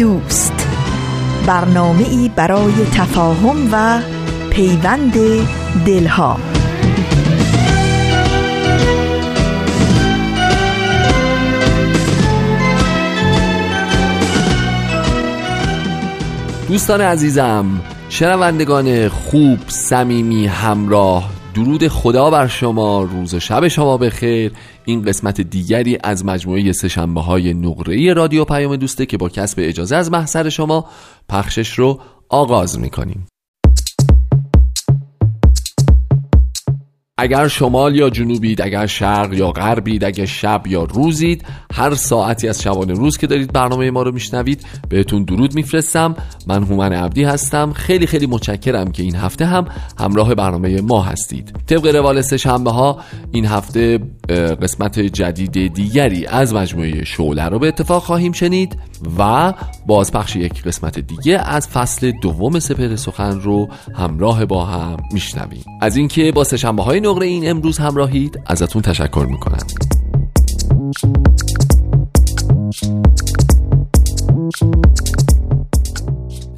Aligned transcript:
دوست. 0.00 0.68
برنامه 1.46 2.08
ای 2.08 2.30
برای 2.36 2.72
تفاهم 2.72 3.68
و 3.72 4.00
پیوند 4.50 5.14
دلها. 5.86 6.36
دوستان 16.68 17.00
عزیزم 17.00 17.66
شنوندگان 18.08 19.08
خوب 19.08 19.58
صمیمی 19.68 20.46
همراه 20.46 21.30
درود 21.54 21.88
خدا 21.88 22.30
بر 22.30 22.46
شما 22.46 23.02
روز 23.02 23.34
و 23.34 23.40
شب 23.40 23.68
شما 23.68 23.96
بخیر. 23.96 24.52
این 24.84 25.02
قسمت 25.02 25.40
دیگری 25.40 25.98
از 26.04 26.24
مجموعه 26.24 26.72
سهشنبه 26.72 27.20
های 27.20 27.54
نقره 27.54 28.12
رادیو 28.12 28.44
پیام 28.44 28.76
دوسته 28.76 29.06
که 29.06 29.16
با 29.16 29.28
کسب 29.28 29.58
اجازه 29.62 29.96
از 29.96 30.10
محضر 30.10 30.48
شما 30.48 30.84
پخشش 31.28 31.72
رو 31.78 32.00
آغاز 32.28 32.78
می‌کنیم. 32.78 33.26
اگر 37.22 37.48
شمال 37.48 37.96
یا 37.96 38.10
جنوبید 38.10 38.62
اگر 38.62 38.86
شرق 38.86 39.32
یا 39.32 39.50
غربید 39.50 40.04
اگر 40.04 40.24
شب 40.24 40.62
یا 40.66 40.84
روزید 40.84 41.44
هر 41.72 41.94
ساعتی 41.94 42.48
از 42.48 42.62
شبانه 42.62 42.92
روز 42.92 43.18
که 43.18 43.26
دارید 43.26 43.52
برنامه 43.52 43.90
ما 43.90 44.02
رو 44.02 44.12
میشنوید 44.12 44.66
بهتون 44.88 45.24
درود 45.24 45.54
میفرستم. 45.54 46.16
من 46.46 46.62
هومن 46.62 46.92
عبدی 46.92 47.24
هستم. 47.24 47.72
خیلی 47.72 48.06
خیلی 48.06 48.26
متشکرم 48.26 48.92
که 48.92 49.02
این 49.02 49.16
هفته 49.16 49.46
هم 49.46 49.64
همراه 49.98 50.34
برنامه 50.34 50.80
ما 50.80 51.02
هستید. 51.02 51.52
طبق 51.66 51.86
روال 51.86 52.22
سه 52.22 52.36
شنبه 52.36 52.70
ها 52.70 53.00
این 53.32 53.46
هفته 53.46 53.98
قسمت 54.30 54.98
جدید 55.00 55.74
دیگری 55.74 56.26
از 56.26 56.54
مجموعه 56.54 57.04
شعله 57.04 57.44
رو 57.44 57.58
به 57.58 57.68
اتفاق 57.68 58.02
خواهیم 58.02 58.32
شنید 58.32 58.78
و 59.18 59.52
بازپخش 59.86 60.36
یک 60.36 60.62
قسمت 60.62 60.98
دیگه 60.98 61.38
از 61.38 61.68
فصل 61.68 62.12
دوم 62.22 62.58
سپر 62.58 62.96
سخن 62.96 63.40
رو 63.40 63.68
همراه 63.94 64.44
با 64.44 64.64
هم 64.64 64.96
میشنویم. 65.12 65.64
از 65.80 65.96
اینکه 65.96 66.32
با 66.32 66.44
سه 66.44 66.56
شنبه 66.56 66.82
های 66.82 67.00
نقره 67.00 67.26
این 67.26 67.50
امروز 67.50 67.78
همراهید 67.78 68.40
ازتون 68.46 68.82
تشکر 68.82 69.26
می‌کنم. 69.30 69.66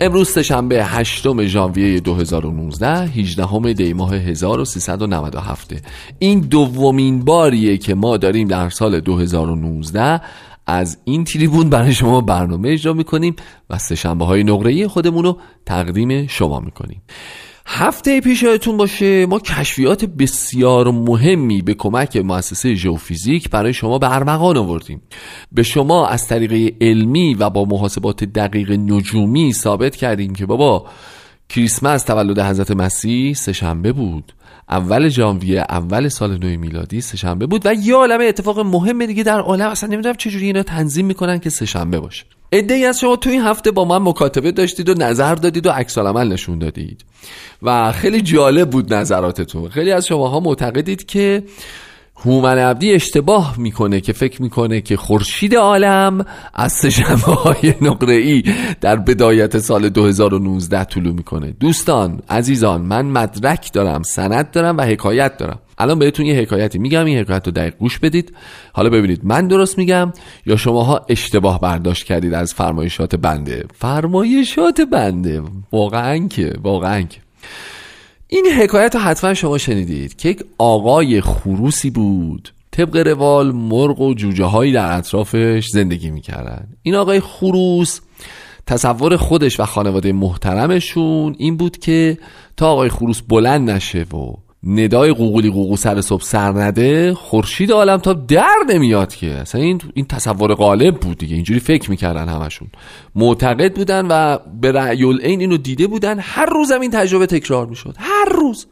امروز 0.05 0.31
سهشنبه 0.31 0.84
8 0.84 1.47
ژانویه 1.47 2.00
2019 2.00 2.89
18 2.89 3.72
دی 3.72 3.92
ماه 3.92 4.14
1397 4.14 5.75
این 6.19 6.41
دومین 6.41 7.25
باریه 7.25 7.78
که 7.78 7.95
ما 7.95 8.17
داریم 8.17 8.48
در 8.48 8.69
سال 8.69 9.00
2019 9.00 10.20
از 10.67 10.98
این 11.05 11.25
تریبون 11.25 11.70
برای 11.70 11.92
شما 11.92 12.20
برنامه 12.20 12.69
اجرا 12.69 12.92
می‌کنیم 12.92 13.36
و 13.70 13.78
سهشنبه 13.78 14.25
های 14.25 14.45
نقره 14.45 14.89
خودمون 14.89 15.25
رو 15.25 15.39
تقدیم 15.67 16.27
شما 16.27 16.61
می‌کنیم. 16.61 17.03
هفته 17.66 18.20
پیش 18.20 18.42
یادتون 18.42 18.77
باشه 18.77 19.27
ما 19.27 19.38
کشفیات 19.38 20.05
بسیار 20.05 20.90
مهمی 20.90 21.62
به 21.62 21.74
کمک 21.74 22.17
مؤسسه 22.17 22.74
ژئوفیزیک 22.74 23.50
برای 23.50 23.73
شما 23.73 23.98
به 23.98 24.14
ارمغان 24.14 24.56
آوردیم. 24.56 25.02
به 25.52 25.62
شما 25.62 26.06
از 26.06 26.28
طریق 26.28 26.77
علمی 26.80 27.34
و 27.34 27.51
با 27.51 27.64
محاسبات 27.64 28.24
دقیق 28.24 28.70
نجومی 28.70 29.52
ثابت 29.52 29.96
کردیم 29.96 30.34
که 30.34 30.46
بابا 30.46 30.86
کریسمس 31.48 32.02
تولد 32.02 32.39
حضرت 32.39 32.70
مسیح 32.70 33.34
سهشنبه 33.34 33.92
بود. 33.92 34.33
اول 34.68 35.08
ژانویه 35.08 35.61
اول 35.61 36.08
سال 36.08 36.39
نو 36.39 36.58
میلادی 36.58 37.00
سهشنبه 37.00 37.46
بود 37.46 37.67
و 37.67 37.74
یه 37.74 37.95
عالمه 37.95 38.24
اتفاق 38.24 38.61
مهم 38.61 39.06
دیگه 39.06 39.23
در 39.23 39.40
عالم 39.40 39.68
اصلا 39.68 39.89
نمی‌دونم 39.89 40.14
چجوری 40.14 40.46
اینا 40.46 40.62
تنظیم 40.62 41.06
می‌کنن 41.06 41.39
که 41.39 41.50
سهشنبه 41.50 42.00
باشه. 42.00 42.24
ای 42.52 42.84
از 42.84 43.01
شما 43.01 43.17
تو 43.17 43.30
این 43.30 43.42
هفته 43.42 43.70
با 43.70 43.84
من 43.84 43.98
مکاتبه 44.02 44.52
داشتید 44.52 44.89
و 44.89 44.95
نظر 44.95 45.34
دادید 45.34 45.67
و 45.67 45.70
عکس 45.70 45.98
نشون 45.98 46.58
دادید. 46.58 47.05
و 47.62 47.92
خیلی 47.92 48.20
جالب 48.20 48.70
بود 48.70 48.95
نظراتتون. 48.95 49.68
خیلی 49.68 49.92
از 49.92 50.06
شماها 50.06 50.40
معتقدید 50.40 51.06
که 51.06 51.42
هومن 52.24 52.58
عبدی 52.58 52.92
اشتباه 52.92 53.55
می‌کنه 53.58 54.00
که 54.00 54.12
فکر 54.12 54.42
می‌کنه 54.42 54.80
که 54.80 54.96
خورشید 54.96 55.55
عالم 55.55 56.24
از 56.55 56.72
سهشنبه 56.72 57.33
های 57.33 57.74
نقره 57.80 58.14
ای 58.14 58.42
در 58.80 58.96
بدایت 58.96 59.58
سال 59.58 59.88
2019 59.88 60.84
طلوع 60.84 61.14
می‌کنه. 61.14 61.55
دوستان 61.60 62.20
عزیزان 62.28 62.80
من 62.80 63.06
مدرک 63.06 63.72
دارم 63.72 64.02
سند 64.02 64.50
دارم 64.50 64.77
و 64.77 64.83
حکایت 64.83 65.36
دارم. 65.36 65.58
الان 65.78 65.98
بهتون 65.98 66.27
یه 66.27 66.34
حکایتی 66.34 66.78
میگم 66.78 67.05
این 67.05 67.18
حکایت 67.18 67.46
رو 67.46 67.52
دقیق 67.52 67.74
گوش 67.78 67.98
بدید. 67.98 68.33
حالا 68.72 68.90
ببینید 68.90 69.20
من 69.24 69.46
درست 69.46 69.78
میگم 69.78 70.12
یا 70.46 70.56
شماها 70.56 71.06
اشتباه 71.08 71.60
برداشت 71.60 72.06
کردید 72.06 72.34
از 72.34 72.54
فرمایشات 72.54 73.16
بنده؟ 73.16 73.64
فرمایشات 73.74 74.80
بنده 74.80 75.42
واقعا 75.72 76.28
که 76.28 76.52
واقعا 76.62 77.02
که. 77.02 77.20
این 78.35 78.47
حکایت 78.47 78.95
رو 78.95 79.01
حتما 79.01 79.35
شما 79.35 79.59
شنیدید 79.59 80.17
که 80.17 80.29
یک 80.29 80.45
آقای 80.59 81.20
خروسی 81.20 81.91
بود. 81.91 82.48
طبق 82.70 82.97
روال 82.97 83.53
مرغ 83.53 84.01
و 84.01 84.15
جوجه 84.15 84.45
هایی 84.45 84.73
در 84.73 84.97
اطرافش 84.98 85.69
زندگی 85.73 86.11
می‌کردن. 86.11 86.69
این 86.83 86.95
آقای 86.95 87.20
خروس 87.20 88.01
تصور 88.67 89.17
خودش 89.17 89.61
و 89.61 89.65
خانواده 89.65 90.13
محترمشون 90.13 91.35
این 91.39 91.57
بود 91.57 91.79
که 91.79 92.19
تا 92.57 92.69
آقای 92.73 92.89
خروس 92.89 93.23
بلند 93.29 93.70
نشه 93.70 94.03
و 94.03 94.35
ندای 94.67 95.12
قوقولی 95.12 95.50
قوقو 95.50 95.77
سر 95.77 96.00
صبح 96.00 96.23
سر 96.23 96.52
نده 96.52 97.14
خورشید 97.14 97.73
عالم 97.73 97.96
تا 97.96 98.12
در 98.12 98.56
نمیاد 98.68 99.14
که. 99.14 99.30
اصلا 99.30 99.61
این 99.61 99.80
این 99.95 100.06
تصور 100.06 100.55
غالب 100.55 101.00
بود 101.00 101.18
دیگه. 101.18 101.34
اینجوری 101.34 101.61
فکر 101.61 101.90
می‌کردن 101.90 102.28
همشون. 102.28 102.68
معتقد 103.14 103.74
بودن 103.74 104.06
و 104.06 104.39
به 104.61 104.72
رأی 104.72 105.05
این 105.05 105.40
اینو 105.40 105.56
دیده 105.56 105.86
بودن. 105.86 106.18
هر 106.20 106.46
روزم 106.46 106.80
این 106.80 106.90
تجربه 106.90 107.27
تکرار 107.27 107.67
می‌شد. 107.67 107.95
هر 107.98 108.24
روز. 108.34 108.67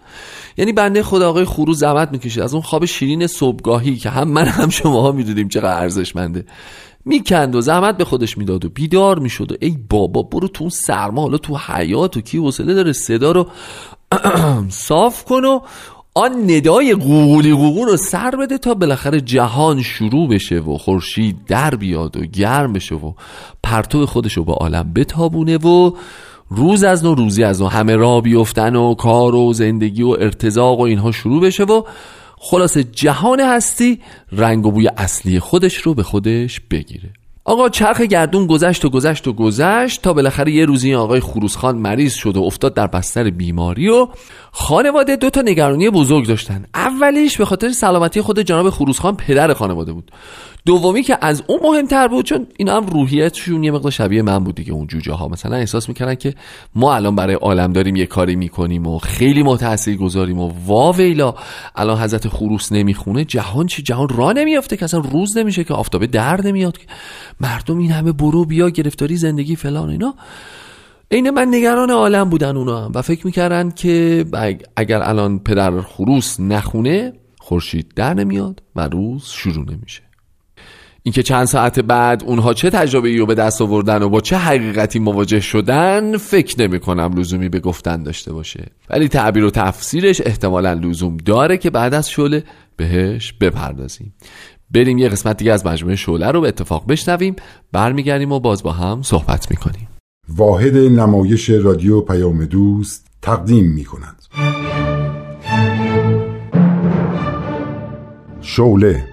یعنی 0.56 0.72
بنده 0.72 1.02
خدا 1.02 1.28
آقای 1.28 1.44
خروز 1.44 1.78
زحمت 1.78 2.12
می‌کشید 2.12 2.42
از 2.42 2.54
اون 2.54 2.62
خواب 2.62 2.84
شیرین 2.84 3.26
صبحگاهی 3.26 3.96
که 3.96 4.10
هم 4.10 4.28
من 4.28 4.46
هم 4.46 4.68
شماها 4.68 5.12
می‌دونیم 5.12 5.48
چقدر 5.48 5.82
ارزشمنده. 5.82 6.44
می‌کند 7.04 7.54
و 7.54 7.60
زحمت 7.60 7.96
به 7.96 8.04
خودش 8.04 8.38
می‌داد 8.38 8.64
و 8.64 8.68
بیدار 8.68 9.18
می‌شد 9.18 9.52
و 9.52 9.56
ای 9.60 9.76
بابا 9.90 10.22
برو 10.22 10.48
تو 10.48 10.64
اون 10.64 10.70
سرما 10.70 11.22
حالا 11.22 11.38
تو 11.38 11.56
حیات 11.56 12.16
و 12.16 12.20
کی 12.20 12.38
حوصله 12.38 12.74
داره 12.74 12.92
صدا 12.92 13.32
رو 13.32 13.46
صاف 14.68 15.24
کن 15.24 15.44
و 15.44 15.60
آن 16.14 16.50
ندای 16.50 16.94
قوقولی 16.94 17.54
قوقو 17.54 17.84
رو 17.84 17.96
سر 17.96 18.30
بده 18.30 18.58
تا 18.58 18.74
بالاخره 18.74 19.20
جهان 19.20 19.82
شروع 19.82 20.28
بشه 20.28 20.58
و 20.58 20.78
خورشید 20.78 21.36
در 21.46 21.74
بیاد 21.74 22.16
و 22.16 22.20
گرم 22.20 22.72
بشه 22.72 22.94
و 22.94 23.12
پرتو 23.62 24.06
خودش 24.06 24.32
رو 24.32 24.44
به 24.44 24.52
عالم 24.52 24.92
بتابونه 24.92 25.56
و 25.56 25.92
روز 26.48 26.84
از 26.84 27.04
نو 27.04 27.14
روزی 27.14 27.44
از 27.44 27.62
نو 27.62 27.68
همه 27.68 27.96
را 27.96 28.20
بیفتن 28.20 28.76
و 28.76 28.94
کار 28.94 29.34
و 29.34 29.52
زندگی 29.52 30.02
و 30.02 30.08
ارتزاق 30.08 30.80
و 30.80 30.82
اینها 30.82 31.12
شروع 31.12 31.42
بشه 31.42 31.64
و 31.64 31.82
خلاص 32.38 32.78
جهان 32.78 33.40
هستی 33.40 34.00
رنگ 34.32 34.66
و 34.66 34.70
بوی 34.70 34.88
اصلی 34.88 35.40
خودش 35.40 35.76
رو 35.76 35.94
به 35.94 36.02
خودش 36.02 36.60
بگیره. 36.60 37.12
آقا 37.50 37.68
چرخ 37.68 38.00
گردون 38.00 38.46
گذشت 38.46 38.84
و 38.84 38.90
گذشت 38.90 39.28
و 39.28 39.32
گذشت 39.32 40.02
تا 40.02 40.12
بالاخره 40.12 40.52
یه 40.52 40.64
روزی 40.64 40.94
آقای 40.94 41.20
خروسخان 41.20 41.78
مریض 41.78 42.14
شد 42.14 42.36
و 42.36 42.42
افتاد 42.42 42.74
در 42.74 42.86
بستر 42.86 43.30
بیماری 43.30 43.88
و 43.88 44.08
خانواده 44.52 45.16
دو 45.16 45.30
تا 45.30 45.40
نگرانی 45.40 45.90
بزرگ 45.90 46.26
داشتن. 46.26 46.64
اولیش 46.74 47.38
به 47.38 47.44
خاطر 47.44 47.68
سلامتی 47.68 48.20
خود 48.20 48.40
جناب 48.40 48.70
خروسخان 48.70 49.16
پدر 49.16 49.54
خانواده 49.54 49.92
بود. 49.92 50.10
دومی 50.70 51.02
که 51.02 51.18
از 51.20 51.42
اون 51.46 51.60
مهمتر 51.62 52.08
بود 52.08 52.24
چون 52.24 52.46
اینا 52.56 52.76
هم 52.76 52.86
روحیتشون 52.86 53.64
یه 53.64 53.70
مقدار 53.70 53.92
شبیه 53.92 54.22
من 54.22 54.38
بود 54.38 54.54
دیگه 54.54 54.72
اون 54.72 54.86
جوجه 54.86 55.12
ها 55.12 55.28
مثلا 55.28 55.56
احساس 55.56 55.88
می‌کردن 55.88 56.14
که 56.14 56.34
ما 56.74 56.94
الان 56.94 57.16
برای 57.16 57.34
عالم 57.34 57.72
داریم 57.72 57.96
یه 57.96 58.06
کاری 58.06 58.36
می‌کنیم 58.36 58.86
و 58.86 58.98
خیلی 58.98 59.42
ما 59.42 59.56
تاثیر 59.56 59.96
گذاریم 59.96 60.38
و 60.38 60.52
وا 60.66 60.92
ویلا 60.92 61.34
الان 61.76 61.98
حضرت 61.98 62.28
خروس 62.28 62.72
نمی‌خونه. 62.72 63.24
جهان 63.24 63.66
چی؟ 63.66 63.82
جهان 63.82 64.08
را 64.08 64.32
نمیافته 64.32 64.76
که 64.76 64.84
اصلا 64.84 65.00
روز 65.00 65.36
نمیشه 65.36 65.64
که 65.64 65.74
آفتابه 65.74 66.06
در 66.06 66.40
نمیاد 66.40 66.78
مردم 67.40 67.78
این 67.78 67.90
همه 67.90 68.12
برو 68.12 68.44
بیا 68.44 68.68
گرفتاری 68.68 69.16
زندگی 69.16 69.56
فلان 69.56 69.90
اینا. 69.90 70.14
عین 71.10 71.30
من 71.30 71.48
نگران 71.54 71.90
عالم 71.90 72.30
بودن 72.30 72.56
اونا 72.56 72.90
و 72.94 73.02
فکر 73.02 73.26
می‌کردن 73.26 73.70
که 73.70 74.24
اگر 74.76 75.02
الان 75.02 75.38
پدر 75.38 75.80
خروس 75.80 76.40
نخونه 76.40 77.12
خورشید 77.38 77.92
در 77.96 78.14
نمیاد 78.14 78.62
و 78.76 78.88
روز 78.88 79.24
شروع 79.24 79.64
نمیشه. 79.64 80.09
اینکه 81.02 81.22
چند 81.22 81.44
ساعت 81.44 81.80
بعد 81.80 82.24
اونها 82.24 82.54
چه 82.54 82.70
تجربه 82.70 83.16
رو 83.16 83.26
به 83.26 83.34
دست 83.34 83.62
آوردن 83.62 84.02
و 84.02 84.08
با 84.08 84.20
چه 84.20 84.36
حقیقتی 84.36 84.98
مواجه 84.98 85.40
شدن 85.40 86.16
فکر 86.16 86.62
نمی 86.62 86.80
کنم 86.80 87.12
لزومی 87.16 87.48
به 87.48 87.60
گفتن 87.60 88.02
داشته 88.02 88.32
باشه. 88.32 88.66
ولی 88.90 89.08
تعبیر 89.08 89.44
و 89.44 89.50
تفسیرش 89.50 90.20
احتمالا 90.24 90.72
لزوم 90.72 91.16
داره 91.16 91.56
که 91.56 91.70
بعد 91.70 91.94
از 91.94 92.10
شله 92.10 92.44
بهش 92.76 93.32
بپردازیم. 93.32 94.14
بریم 94.70 94.98
یه 94.98 95.08
قسمت 95.08 95.36
دیگه 95.36 95.52
از 95.52 95.66
مجموعه 95.66 95.96
شعله 95.96 96.30
رو 96.30 96.40
به 96.40 96.48
اتفاق 96.48 96.86
بشنویم 96.86 97.36
برمیگردیم 97.72 98.32
و 98.32 98.40
باز 98.40 98.62
با 98.62 98.72
هم 98.72 99.02
صحبت 99.02 99.50
می‌کنیم. 99.50 99.88
واحد 100.28 100.76
نمایش 100.76 101.50
رادیو 101.50 102.00
پیام 102.00 102.44
دوست 102.44 103.06
تقدیم 103.22 103.72
می‌کند. 103.72 104.22
شوله 108.40 109.09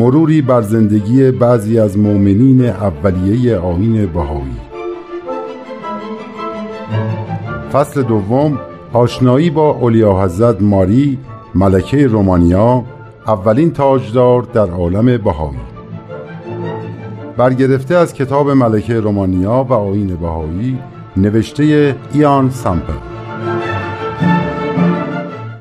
مروری 0.00 0.42
بر 0.42 0.62
زندگی 0.62 1.30
بعضی 1.30 1.78
از 1.78 1.98
مؤمنین 1.98 2.64
اولیه 2.64 3.56
آین 3.56 4.06
بهایی. 4.06 4.56
فصل 7.72 8.02
دوم 8.02 8.58
آشنایی 8.92 9.50
با 9.50 9.70
اولیا 9.70 10.22
حضرت 10.22 10.62
ماری 10.62 11.18
ملکه 11.54 12.06
رومانیا 12.06 12.84
اولین 13.26 13.72
تاجدار 13.72 14.42
در 14.42 14.70
عالم 14.70 15.18
بهایی. 15.18 15.58
برگرفته 17.36 17.94
از 17.94 18.14
کتاب 18.14 18.50
ملکه 18.50 19.00
رومانیا 19.00 19.66
و 19.68 19.72
آین 19.72 20.16
بهایی 20.16 20.78
نوشته 21.16 21.96
ایان 22.12 22.50
سامپل. 22.50 22.92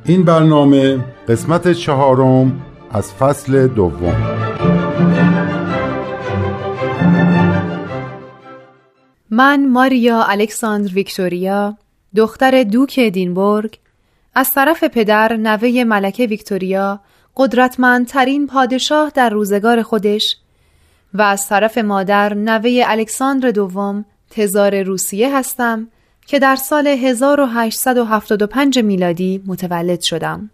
این 0.06 0.24
برنامه 0.24 0.98
قسمت 1.28 1.72
چهارم 1.72 2.62
از 2.92 3.14
فصل 3.14 3.68
دوم 3.68 4.16
من 9.30 9.68
ماریا 9.68 10.24
الکساندر 10.24 10.94
ویکتوریا 10.94 11.78
دختر 12.16 12.64
دوک 12.64 12.96
ادینبورگ 12.98 13.80
از 14.36 14.54
طرف 14.54 14.84
پدر 14.84 15.38
نوه 15.38 15.84
ملکه 15.84 16.26
ویکتوریا 16.26 17.00
قدرتمندترین 17.38 18.48
پادشاه 18.48 19.12
در 19.16 19.30
روزگار 19.30 19.82
خودش 19.82 20.38
و 21.14 21.22
از 21.22 21.48
طرف 21.48 21.78
مادر 21.78 22.34
نوه 22.34 22.84
الکساندر 22.86 23.52
دوم 23.52 24.06
تزار 24.30 24.82
روسیه 24.82 25.38
هستم 25.38 25.88
که 26.26 26.40
در 26.40 26.56
سال 26.56 26.88
1875 26.88 28.80
میلادی 28.80 29.44
متولد 29.48 30.02
شدم. 30.02 30.50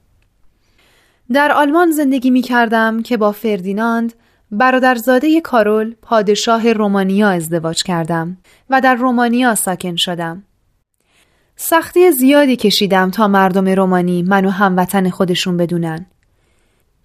در 1.33 1.51
آلمان 1.51 1.92
زندگی 1.92 2.30
می 2.30 2.42
کردم 2.42 3.01
که 3.01 3.18
با 3.18 3.31
فردیناند 3.31 4.13
برادرزاده 4.51 5.42
کارول 5.42 5.95
پادشاه 6.01 6.74
رومانیا 6.74 7.30
ازدواج 7.30 7.83
کردم 7.83 8.38
و 8.69 8.81
در 8.81 8.95
رومانیا 8.95 9.56
ساکن 9.56 9.95
شدم. 9.95 10.44
سختی 11.56 12.12
زیادی 12.12 12.56
کشیدم 12.56 13.12
تا 13.12 13.27
مردم 13.27 13.69
رومانی 13.69 14.24
منو 14.24 14.50
هموطن 14.50 15.10
خودشون 15.10 15.57
بدونن. 15.57 16.06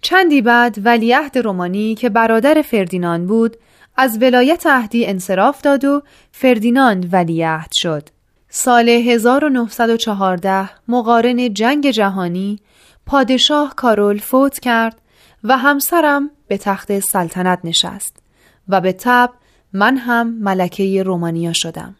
چندی 0.01 0.41
بعد 0.41 0.77
ولیعهد 0.85 1.37
رومانی 1.37 1.95
که 1.95 2.09
برادر 2.09 2.61
فردیناند 2.61 3.27
بود 3.27 3.57
از 3.97 4.17
ولایت 4.21 4.67
عهدی 4.67 5.05
انصراف 5.05 5.61
داد 5.61 5.85
و 5.85 6.01
فردیناند 6.31 7.13
ولیعهد 7.13 7.71
شد. 7.71 8.09
سال 8.49 8.89
1914 8.89 10.69
مقارن 10.87 11.53
جنگ 11.53 11.91
جهانی 11.91 12.59
پادشاه 13.11 13.75
کارول 13.75 14.17
فوت 14.17 14.59
کرد 14.59 15.01
و 15.43 15.57
همسرم 15.57 16.31
به 16.47 16.57
تخت 16.57 16.99
سلطنت 16.99 17.59
نشست 17.63 18.17
و 18.67 18.81
به 18.81 18.93
تب 18.93 19.29
من 19.73 19.97
هم 19.97 20.33
ملکه 20.33 21.03
رومانیا 21.03 21.53
شدم. 21.53 21.95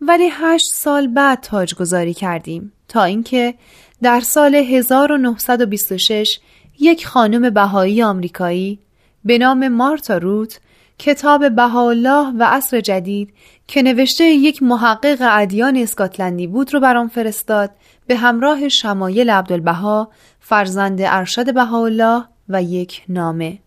ولی 0.00 0.28
هشت 0.32 0.66
سال 0.74 1.06
بعد 1.06 1.40
تاجگذاری 1.40 2.14
کردیم 2.14 2.72
تا 2.88 3.04
اینکه 3.04 3.54
در 4.02 4.20
سال 4.20 4.54
1926 4.54 6.40
یک 6.80 7.06
خانم 7.06 7.50
بهایی 7.50 8.02
آمریکایی 8.02 8.78
به 9.24 9.38
نام 9.38 9.68
مارتا 9.68 10.18
روت 10.18 10.60
کتاب 10.98 11.54
بهاءالله 11.54 12.32
و 12.38 12.44
عصر 12.44 12.80
جدید 12.80 13.34
که 13.66 13.82
نوشته 13.82 14.24
یک 14.24 14.62
محقق 14.62 15.18
ادیان 15.20 15.76
اسکاتلندی 15.76 16.46
بود 16.46 16.74
رو 16.74 16.80
برام 16.80 17.08
فرستاد 17.08 17.70
به 18.06 18.16
همراه 18.16 18.68
شمایل 18.68 19.30
عبدالبها 19.30 20.10
فرزند 20.40 20.98
ارشد 21.02 21.54
بهاءالله 21.54 22.24
و 22.48 22.62
یک 22.62 23.02
نامه 23.08 23.58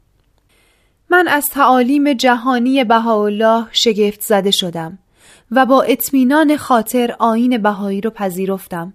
من 1.09 1.27
از 1.27 1.49
تعالیم 1.49 2.13
جهانی 2.13 2.83
بهاءالله 2.83 3.65
شگفت 3.71 4.21
زده 4.21 4.51
شدم 4.51 4.99
و 5.51 5.65
با 5.65 5.81
اطمینان 5.81 6.57
خاطر 6.57 7.15
آین 7.19 7.57
بهایی 7.57 8.01
رو 8.01 8.09
پذیرفتم 8.09 8.93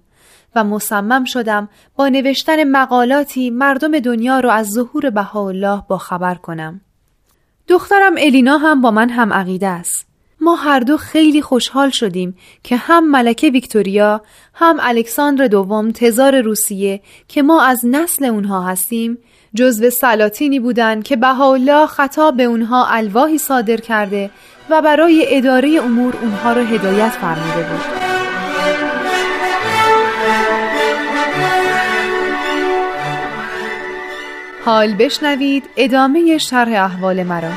و 0.55 0.65
مصمم 0.65 1.25
شدم 1.25 1.69
با 1.97 2.09
نوشتن 2.09 2.65
مقالاتی 2.65 3.51
مردم 3.51 3.99
دنیا 3.99 4.41
رو 4.41 4.51
از 4.51 4.71
ظهور 4.71 5.11
بهاءالله 5.11 5.83
با 5.89 5.99
خبر 5.99 6.35
کنم. 6.35 6.81
دخترم 7.69 8.15
الینا 8.19 8.59
هم 8.59 8.81
با 8.81 8.91
من 8.91 9.11
هم 9.11 9.33
عقیده 9.33 9.67
است. 9.67 10.07
ما 10.41 10.55
هر 10.55 10.81
دو 10.81 10.97
خیلی 10.97 11.43
خوشحال 11.43 11.91
شدیم 11.91 12.37
که 12.63 12.77
هم 12.77 13.11
ملکه 13.11 13.51
ویکتوریا 13.51 14.21
هم 14.55 14.77
الکساندر 14.81 15.47
دوم 15.47 15.93
تزار 15.93 16.41
روسیه 16.41 17.01
که 17.29 17.43
ما 17.43 17.63
از 17.63 17.81
نسل 17.85 18.25
اونها 18.25 18.63
هستیم 18.63 19.19
جزو 19.55 19.91
سلاطینی 19.91 20.61
بودند 20.61 21.05
که 21.05 21.17
بهاءالله 21.17 21.87
خطاب 21.87 22.37
به 22.37 22.43
اونها 22.43 22.87
الواحی 22.87 23.39
صادر 23.39 23.77
کرده 23.77 24.31
و 24.71 24.83
برای 24.83 25.37
اداره 25.37 25.81
امور 25.83 26.17
اونها 26.23 26.53
را 26.53 26.63
هدایت 26.63 27.09
فرموده 27.11 27.69
بود. 27.69 28.94
حال 34.65 34.95
بشنوید 34.95 35.65
ادامه 35.77 36.39
شرح 36.39 36.85
احوال 36.85 37.23
مرا. 37.23 37.51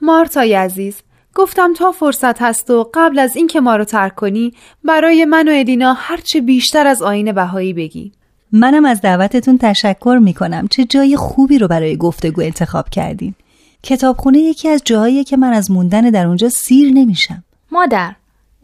مارتای 0.00 0.54
عزیز 0.54 1.02
گفتم 1.34 1.72
تا 1.72 1.92
فرصت 1.92 2.42
هست 2.42 2.70
و 2.70 2.90
قبل 2.94 3.18
از 3.18 3.36
اینکه 3.36 3.60
ما 3.60 3.76
رو 3.76 3.84
ترک 3.84 4.14
کنی 4.14 4.52
برای 4.84 5.24
من 5.24 5.48
و 5.48 5.52
ادینا 5.54 5.92
هرچه 5.92 6.40
بیشتر 6.40 6.86
از 6.86 7.02
آین 7.02 7.32
بهایی 7.32 7.72
بگی. 7.72 8.12
منم 8.52 8.84
از 8.84 9.00
دعوتتون 9.00 9.58
تشکر 9.58 10.18
می‌کنم. 10.22 10.68
چه 10.68 10.84
جای 10.84 11.16
خوبی 11.16 11.58
رو 11.58 11.68
برای 11.68 11.96
گفتگو 11.96 12.42
انتخاب 12.42 12.88
کردین. 12.88 13.34
کتابخونه 13.82 14.38
یکی 14.38 14.68
از 14.68 14.82
جاهایی 14.84 15.24
که 15.24 15.36
من 15.36 15.52
از 15.52 15.70
موندن 15.70 16.00
در 16.00 16.26
اونجا 16.26 16.48
سیر 16.48 16.92
نمیشم. 16.94 17.44
مادر 17.72 18.14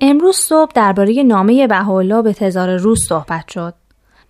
امروز 0.00 0.37
صبح 0.37 0.73
درباره 0.75 1.23
نامه 1.23 1.66
بهاءالله 1.66 2.23
به 2.23 2.33
تزار 2.33 2.76
روز 2.76 3.04
صحبت 3.09 3.49
شد. 3.49 3.75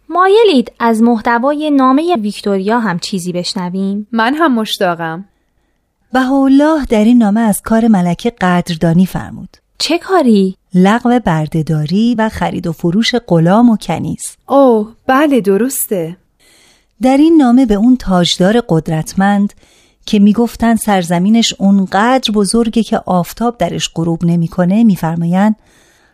مایلید 0.08 0.72
از 0.80 1.02
محتوای 1.02 1.70
نامه 1.70 2.16
ویکتوریا 2.16 2.78
هم 2.78 2.98
چیزی 2.98 3.32
بشنویم؟ 3.32 4.06
من 4.12 4.34
هم 4.34 4.54
مشتاقم. 4.54 5.24
بهاءالله 6.12 6.84
در 6.84 7.04
این 7.04 7.18
نامه 7.18 7.40
از 7.40 7.62
کار 7.62 7.88
ملکه 7.88 8.30
قدردانی 8.30 9.06
فرمود. 9.06 9.56
چه 9.78 9.98
کاری؟ 9.98 10.56
لغو 10.74 11.18
بردهداری 11.24 12.14
و 12.18 12.28
خرید 12.28 12.66
و 12.66 12.72
فروش 12.72 13.14
غلام 13.14 13.70
و 13.70 13.76
کنیز. 13.76 14.36
اوه 14.48 14.94
بله 15.06 15.40
درسته. 15.40 16.16
در 17.02 17.16
این 17.16 17.36
نامه 17.36 17.66
به 17.66 17.74
اون 17.74 17.96
تاجدار 17.96 18.62
قدرتمند 18.68 19.52
که 20.06 20.18
می‌گفتن 20.18 20.76
سرزمینش 20.76 21.54
اونقدر 21.58 22.32
بزرگه 22.32 22.82
که 22.82 22.98
آفتاب 23.06 23.58
درش 23.58 23.90
غروب 23.94 24.24
نمی‌کنه 24.24 24.84
میفرمایند 24.84 25.56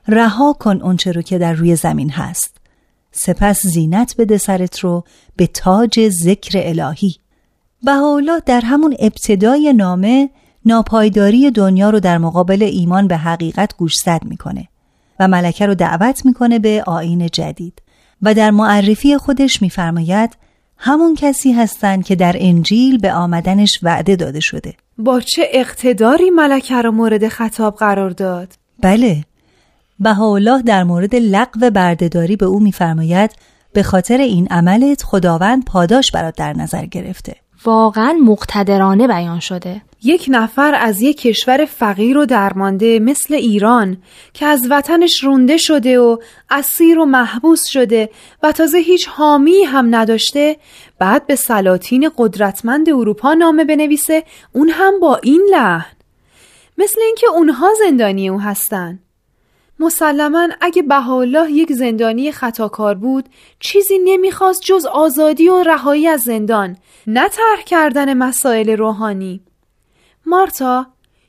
رها 0.08 0.52
کن 0.52 0.80
اونچه 0.82 1.12
رو 1.12 1.22
که 1.22 1.38
در 1.38 1.52
روی 1.52 1.76
زمین 1.76 2.10
هست. 2.10 2.56
سپس 3.12 3.66
زینت 3.66 4.14
بده 4.18 4.38
سرت 4.38 4.78
رو 4.78 5.04
به 5.36 5.46
تاج 5.46 6.08
ذکر 6.08 6.58
الهی. 6.62 7.16
بهاءالله 7.82 8.42
در 8.46 8.60
همون 8.60 8.96
ابتدای 8.98 9.72
نامه 9.72 10.30
ناپایداری 10.66 11.50
دنیا 11.50 11.90
رو 11.90 12.00
در 12.00 12.18
مقابل 12.18 12.62
ایمان 12.62 13.08
به 13.08 13.16
حقیقت 13.16 13.76
گوشزد 13.76 14.20
می‌کنه 14.24 14.68
و 15.20 15.28
ملکه 15.28 15.66
رو 15.66 15.74
دعوت 15.74 16.26
می‌کنه 16.26 16.58
به 16.58 16.84
آین 16.86 17.26
جدید 17.26 17.82
و 18.22 18.34
در 18.34 18.50
معرفی 18.50 19.16
خودش 19.16 19.62
میفرماید 19.62 20.36
همون 20.78 21.14
کسی 21.14 21.52
هستند 21.52 22.04
که 22.04 22.16
در 22.16 22.36
انجیل 22.38 22.98
به 22.98 23.12
آمدنش 23.12 23.78
وعده 23.82 24.16
داده 24.16 24.40
شده. 24.40 24.74
با 24.98 25.20
چه 25.20 25.42
اقتداری 25.52 26.30
ملکه 26.30 26.82
رو 26.82 26.92
مورد 26.92 27.28
خطاب 27.28 27.76
قرار 27.76 28.10
داد؟ 28.10 28.52
بله. 28.80 29.24
بهاءالله 30.00 30.62
در 30.62 30.84
مورد 30.84 31.14
لغو 31.14 31.70
بردهداری 31.70 32.36
به 32.36 32.46
او 32.46 32.60
میفرماید 32.60 33.30
به 33.72 33.82
خاطر 33.82 34.18
این 34.18 34.48
عملت 34.50 35.02
خداوند 35.02 35.64
پاداش 35.64 36.10
برات 36.10 36.36
در 36.36 36.52
نظر 36.52 36.86
گرفته. 36.86 37.36
واقعا 37.64 38.12
مقتدرانه 38.24 39.06
بیان 39.06 39.40
شده. 39.40 39.82
یک 40.04 40.26
نفر 40.28 40.74
از 40.74 41.02
یک 41.02 41.20
کشور 41.20 41.64
فقیر 41.64 42.18
و 42.18 42.26
درمانده 42.26 42.98
مثل 42.98 43.34
ایران 43.34 43.96
که 44.32 44.46
از 44.46 44.66
وطنش 44.70 45.24
رونده 45.24 45.56
شده 45.56 46.00
و 46.00 46.16
اسیر 46.50 46.98
و 46.98 47.04
محبوس 47.04 47.66
شده 47.66 48.10
و 48.42 48.52
تازه 48.52 48.78
هیچ 48.78 49.08
حامی 49.08 49.62
هم 49.62 49.94
نداشته 49.94 50.56
بعد 50.98 51.26
به 51.26 51.36
سلاطین 51.36 52.10
قدرتمند 52.16 52.88
اروپا 52.88 53.34
نامه 53.34 53.64
بنویسه 53.64 54.24
اون 54.52 54.68
هم 54.68 55.00
با 55.00 55.16
این 55.16 55.48
لحن. 55.50 55.96
مثل 56.78 57.00
اینکه 57.00 57.26
اونها 57.28 57.68
زندانی 57.84 58.28
او 58.28 58.40
هستن. 58.40 58.98
مسلما 59.80 60.48
اگه 60.60 60.82
بهاءالله 60.82 61.50
یک 61.50 61.72
زندانی 61.72 62.32
خطاکار 62.32 62.94
بود 62.94 63.28
چیزی 63.60 63.98
نمی‌خواست 63.98 64.60
جز 64.64 64.86
آزادی 64.86 65.48
و 65.48 65.62
رهایی 65.62 66.08
از 66.08 66.20
زندان 66.20 66.76
نه 67.06 67.28
طرح 67.28 67.62
کردن 67.66 68.14
مسائل 68.14 68.70
روحانی. 68.70 69.40
مارتا 70.26 70.86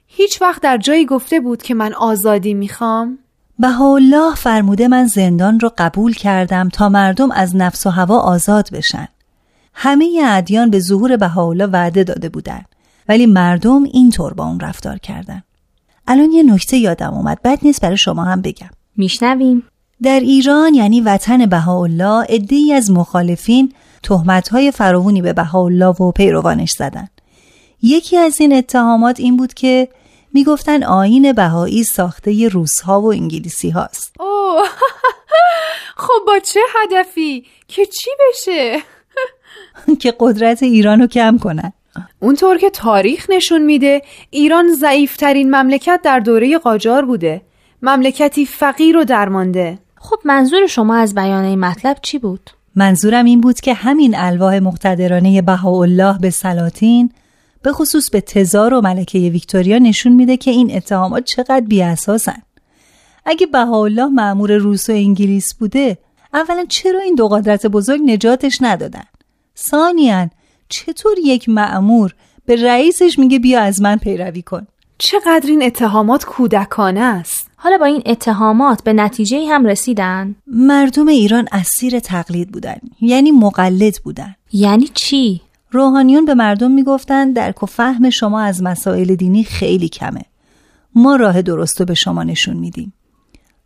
هیچ 0.07 0.41
وقت 0.41 0.61
در 0.61 0.77
جایی 0.77 1.05
گفته 1.05 1.39
بود 1.39 1.63
که 1.63 1.73
من 1.73 1.93
آزادی 1.93 2.53
می‌خوام؟ 2.53 3.19
بهاءالله 3.59 4.35
فرموده 4.35 4.87
من 4.87 5.07
زندان 5.07 5.59
رو 5.59 5.71
قبول 5.77 6.13
کردم 6.13 6.69
تا 6.69 6.89
مردم 6.89 7.31
از 7.31 7.55
نفس 7.55 7.85
و 7.85 7.89
هوا 7.89 8.19
آزاد 8.19 8.69
بشن. 8.71 9.07
همه 9.73 10.21
ادیان 10.25 10.69
به 10.69 10.79
ظهور 10.79 11.17
بهاءالله 11.17 11.65
وعده 11.65 12.03
داده 12.03 12.29
بودند 12.29 12.65
ولی 13.09 13.25
مردم 13.25 13.83
اینطور 13.83 14.33
با 14.33 14.45
اون 14.45 14.59
رفتار 14.59 14.97
کردن. 14.97 15.43
الان 16.07 16.31
یه 16.31 16.43
نکته 16.43 16.77
یادم 16.77 17.13
اومد 17.13 17.41
بد 17.41 17.59
نیست 17.61 17.81
برای 17.81 17.97
شما 17.97 18.23
هم 18.23 18.41
بگم. 18.41 18.69
میشنویم. 18.97 19.63
در 20.03 20.19
ایران 20.19 20.73
یعنی 20.73 21.01
وطن 21.01 21.45
بهاءالله 21.45 22.25
عدهای 22.29 22.73
از 22.73 22.91
مخالفین 22.91 23.73
تهمت‌های 24.03 24.71
فراوانی 24.71 25.21
به 25.21 25.33
بهاءالله 25.33 25.95
و 25.95 26.11
پیروانش 26.11 26.71
زدن. 26.71 27.07
یکی 27.85 28.17
از 28.17 28.41
این 28.41 28.53
اتهامات 28.53 29.19
این 29.19 29.37
بود 29.37 29.53
که 29.53 29.87
می‌گفتن 30.33 30.83
آین 30.83 31.33
بهایی 31.33 31.83
ساخته 31.83 32.47
روسها 32.47 33.01
و 33.01 33.11
انگلیسی 33.11 33.69
هاست. 33.69 34.13
اوه. 34.19 34.67
خب 36.05 36.25
با 36.27 36.39
چه 36.39 36.59
هدفی؟ 36.75 37.45
که 37.67 37.85
چی 37.85 38.09
بشه؟ 38.29 38.79
که 40.01 40.13
قدرت 40.19 40.63
ایران 40.63 40.99
رو 40.99 41.07
کم 41.07 41.37
کنن. 41.37 41.73
اونطور 42.19 42.57
که 42.57 42.69
تاریخ 42.69 43.29
نشون 43.29 43.61
میده 43.61 44.01
ایران 44.29 44.73
ضعیفترین 44.73 45.55
مملکت 45.55 45.99
در 46.03 46.19
دوره 46.19 46.57
قاجار 46.57 47.05
بوده. 47.05 47.41
مملکتی 47.81 48.45
فقیر 48.45 48.97
و 48.97 49.03
درمانده. 49.03 49.79
خب 49.95 50.17
منظور 50.25 50.67
شما 50.67 50.95
از 50.95 51.15
بیان 51.15 51.43
این 51.43 51.59
مطلب 51.59 51.97
چی 52.01 52.19
بود؟ 52.19 52.49
منظورم 52.75 53.25
این 53.25 53.41
بود 53.41 53.59
که 53.59 53.73
همین 53.73 54.15
الواح 54.17 54.59
مقتدرانه 54.59 55.41
بهاءالله 55.41 56.17
به 56.19 56.29
سلاطین 56.29 57.11
به 57.65 57.73
خصوص 57.73 58.09
به 58.09 58.21
تزار 58.21 58.73
و 58.73 58.81
ملکه 58.81 59.19
ویکتوریا 59.19 59.77
نشون 59.77 60.13
میده 60.13 60.37
که 60.37 60.51
این 60.51 60.75
اتهامات 60.75 61.23
چقدر 61.23 61.61
بیاساسن. 61.61 62.41
اگه 63.25 63.47
بهاءالله 63.47 64.05
معمور 64.05 64.51
روس 64.51 64.89
و 64.89 64.93
انگلیس 64.93 65.53
بوده 65.53 65.97
اولا 66.33 66.65
چرا 66.69 66.99
این 66.99 67.15
دو 67.15 67.27
قدرت 67.27 67.65
بزرگ 67.65 68.01
نجاتش 68.05 68.57
ندادن؟ 68.61 69.03
ثانیا 69.57 70.29
چطور 70.69 71.15
یک 71.23 71.49
معمور 71.49 72.15
به 72.45 72.55
رئیسش 72.55 73.19
میگه 73.19 73.39
بیا 73.39 73.61
از 73.61 73.81
من 73.81 73.97
پیروی 73.97 74.41
کن؟ 74.41 74.67
چقدر 74.97 75.47
این 75.47 75.63
اتهامات 75.63 76.25
کودکانه 76.25 77.01
است؟ 77.01 77.49
حالا 77.55 77.77
با 77.77 77.85
این 77.85 78.01
اتهامات 78.05 78.83
به 78.83 78.93
نتیجه 78.93 79.47
هم 79.47 79.65
رسیدن؟ 79.65 80.35
مردم 80.47 81.07
ایران 81.07 81.47
اسیر 81.51 81.99
تقلید 81.99 82.51
بودن 82.51 82.77
یعنی 83.01 83.31
مقلد 83.31 83.95
بودن. 84.03 84.35
یعنی 84.53 84.89
چی؟ 84.93 85.41
روحانیون 85.75 86.25
به 86.25 86.33
مردم 86.33 86.71
می‌گفتند 86.71 87.35
درک 87.35 87.63
و 87.63 87.65
فهم 87.65 88.09
شما 88.09 88.41
از 88.41 88.63
مسائل 88.63 89.15
دینی 89.15 89.43
خیلی 89.43 89.89
کمه. 89.89 90.21
ما 90.95 91.15
راه 91.15 91.41
درست 91.41 91.79
رو 91.79 91.85
به 91.85 91.93
شما 91.93 92.23
نشون 92.23 92.57
میدیم. 92.57 92.93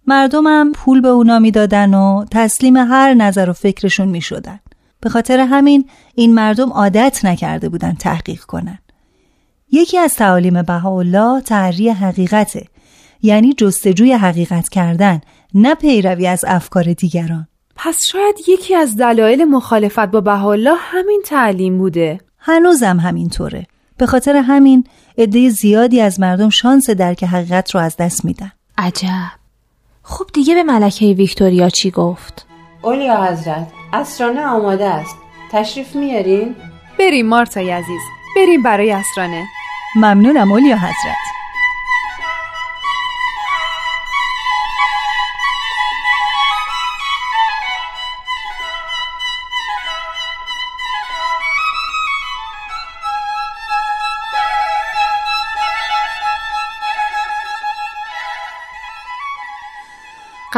مردمم 0.08 0.72
پول 0.72 1.02
به 1.02 1.08
اونا 1.08 1.40
می‌دادن 1.40 1.94
و 1.94 2.26
تسلیم 2.32 2.78
هر 2.78 3.14
نظر 3.14 3.50
و 3.50 3.54
فکرشون 3.54 4.08
می‌شدن. 4.08 4.60
به 5.02 5.10
خاطر 5.10 5.40
همین 5.40 5.86
این 6.16 6.34
مردم 6.34 6.70
عادت 6.70 7.26
نکرده 7.26 7.70
بودن 7.70 7.94
تحقیق 7.94 8.42
کنن. 8.42 8.80
یکی 9.72 9.98
از 9.98 10.16
تعالیم 10.16 10.62
بهاءالله 10.62 11.42
تحری 11.42 11.90
حقیقته 11.90 12.66
یعنی 13.22 13.54
جستجوی 13.54 14.14
حقیقت 14.14 14.70
کردن 14.70 15.22
نه 15.54 15.76
پیروی 15.76 16.28
از 16.28 16.42
افکار 16.48 16.94
دیگران. 16.94 17.48
پس 17.82 18.06
شاید 18.12 18.36
یکی 18.48 18.76
از 18.76 18.98
دلایل 18.98 19.46
مخالفت 19.46 20.00
با 20.00 20.22
بهاءالله 20.22 20.76
همین 20.78 21.22
تعلیم 21.26 21.78
بوده. 21.78 22.20
هنوزم 22.40 23.00
همینطوره. 23.00 23.68
به 23.98 24.06
خاطر 24.06 24.36
همین 24.36 24.84
عده 25.18 25.50
زیادی 25.50 26.02
از 26.02 26.20
مردم 26.20 26.50
شانس 26.50 26.90
درک 26.90 27.24
حقیقت 27.24 27.76
رو 27.76 27.82
از 27.82 27.98
دست 27.98 28.26
میدن. 28.26 28.52
عجب. 28.78 29.32
خب 30.04 30.26
دیگه 30.34 30.56
به 30.56 30.64
ملکه 30.64 31.06
ویکتوریا 31.06 31.70
چی 31.70 31.92
گفت؟ 31.92 32.46
اولیا 32.82 33.24
حضرت 33.24 33.68
اسرانه 33.94 34.46
آماده 34.46 34.86
است. 34.86 35.16
تشریف 35.52 35.96
میارین؟ 35.96 36.56
بریم 37.00 37.28
مارتای 37.28 37.72
عزیز 37.72 38.02
بریم 38.36 38.64
برای 38.64 38.92
اسرانه. 38.92 39.46
ممنونم 39.96 40.52
اولیا 40.52 40.78
حضرت. 40.78 41.39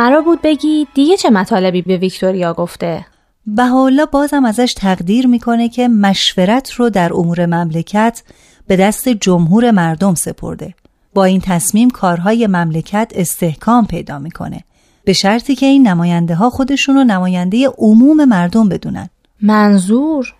قرار 0.02 0.22
بود 0.22 0.40
بگی 0.44 0.88
دیگه 0.94 1.18
چه 1.18 1.30
مطالبی 1.30 1.82
به 1.82 1.98
ویکتوریا 1.98 2.54
گفته؟ 2.54 3.06
بهاءالله 3.48 4.06
بازم 4.06 4.46
ازش 4.46 4.74
تقدیر 4.78 5.28
می‌کنه 5.28 5.70
که 5.70 5.88
مشورت 5.88 6.72
رو 6.72 6.90
در 6.90 7.14
امور 7.14 7.46
مملکت 7.46 8.24
به 8.68 8.76
دست 8.76 9.10
جمهور 9.10 9.72
مردم 9.72 10.16
سپرده. 10.16 10.74
با 11.14 11.26
این 11.26 11.42
تصمیم 11.42 11.90
کارهای 11.90 12.48
مملکت 12.48 13.12
استحکام 13.16 13.88
پیدا 13.88 14.20
می‌کنه. 14.20 14.64
به 15.04 15.14
شرطی 15.14 15.56
که 15.56 15.66
این 15.66 15.88
نماینده 15.88 16.36
ها 16.36 16.50
خودشون 16.50 16.96
رو 16.96 17.04
نماینده 17.04 17.70
عموم 17.78 18.26
مردم 18.26 18.70
بدونن. 18.70 19.10
منظور؟ 19.42 20.34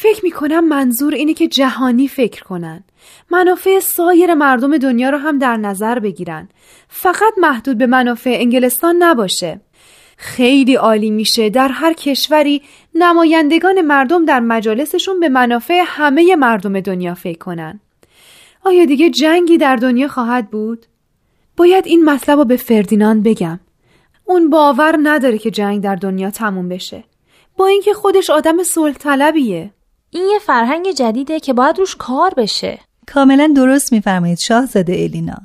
فکر 0.00 0.24
می‌کنم 0.24 0.68
منظور 0.68 1.14
اینه 1.14 1.34
که 1.34 1.48
جهانی 1.48 2.08
فکر 2.08 2.42
کنن. 2.42 2.84
منافع 3.30 3.80
سایر 3.80 4.34
مردم 4.34 4.78
دنیا 4.78 5.10
رو 5.10 5.18
هم 5.18 5.38
در 5.38 5.56
نظر 5.56 5.98
بگیرن. 5.98 6.48
فقط 6.88 7.32
محدود 7.38 7.78
به 7.78 7.86
منافع 7.86 8.36
انگلستان 8.40 8.96
نباشه. 8.98 9.60
خیلی 10.16 10.74
عالی 10.74 11.10
میشه 11.10 11.50
در 11.50 11.68
هر 11.68 11.92
کشوری 11.92 12.62
نمایندگان 12.94 13.80
مردم 13.80 14.24
در 14.24 14.40
مجالسشون 14.40 15.20
به 15.20 15.28
منافع 15.28 15.82
همه 15.86 16.36
مردم 16.36 16.80
دنیا 16.80 17.14
فکر 17.14 17.38
کنن. 17.38 17.80
آیا 18.64 18.84
دیگه 18.84 19.10
جنگی 19.10 19.58
در 19.58 19.76
دنیا 19.76 20.08
خواهد 20.08 20.50
بود؟ 20.50 20.86
باید 21.56 21.86
این 21.86 22.04
مطلب 22.04 22.38
رو 22.38 22.44
به 22.44 22.56
فردیناند 22.56 23.22
بگم. 23.22 23.60
اون 24.24 24.50
باور 24.50 24.98
نداره 25.02 25.38
که 25.38 25.50
جنگ 25.50 25.82
در 25.82 25.96
دنیا 25.96 26.30
تموم 26.30 26.68
بشه. 26.68 27.04
با 27.56 27.66
اینکه 27.66 27.92
خودش 27.92 28.30
آدم 28.30 28.62
صلح 28.62 28.94
طلبیه 28.94 29.70
این 30.10 30.28
یه 30.32 30.38
فرهنگ 30.38 30.92
جدیده 30.92 31.40
که 31.40 31.52
باید 31.52 31.78
روش 31.78 31.96
کار 31.96 32.34
بشه. 32.36 32.78
کاملا 33.06 33.52
درست 33.56 33.92
میفرمایید 33.92 34.38
شاهزاده 34.38 34.92
الینا. 34.92 35.36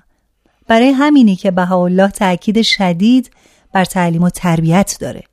برای 0.67 0.91
همینی 0.91 1.35
که 1.35 1.51
بهاءالله 1.51 2.11
تاکید 2.11 2.61
شدید 2.61 3.31
بر 3.73 3.85
تعلیم 3.85 4.23
و 4.23 4.29
تربیت 4.29 4.97
داره. 4.99 5.23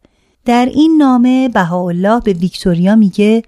در 0.45 0.67
این 0.67 0.97
نامه 0.99 1.49
بهاءالله 1.49 2.21
به 2.21 2.33
ویکتوریا 2.33 2.97
میگه 2.97 3.43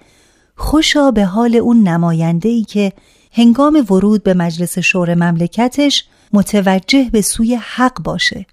خوشا 0.57 1.11
به 1.11 1.25
حال 1.25 1.57
اون 1.57 1.89
نماینده 1.89 2.49
ای 2.49 2.62
که 2.62 2.93
هنگام 3.33 3.87
ورود 3.91 4.23
به 4.23 4.35
مجلس 4.35 4.79
شور 4.79 5.15
مملکتش 5.15 6.05
متوجه 6.33 7.11
به 7.12 7.21
سوی 7.21 7.55
حق 7.55 8.03
باشه 8.03 8.47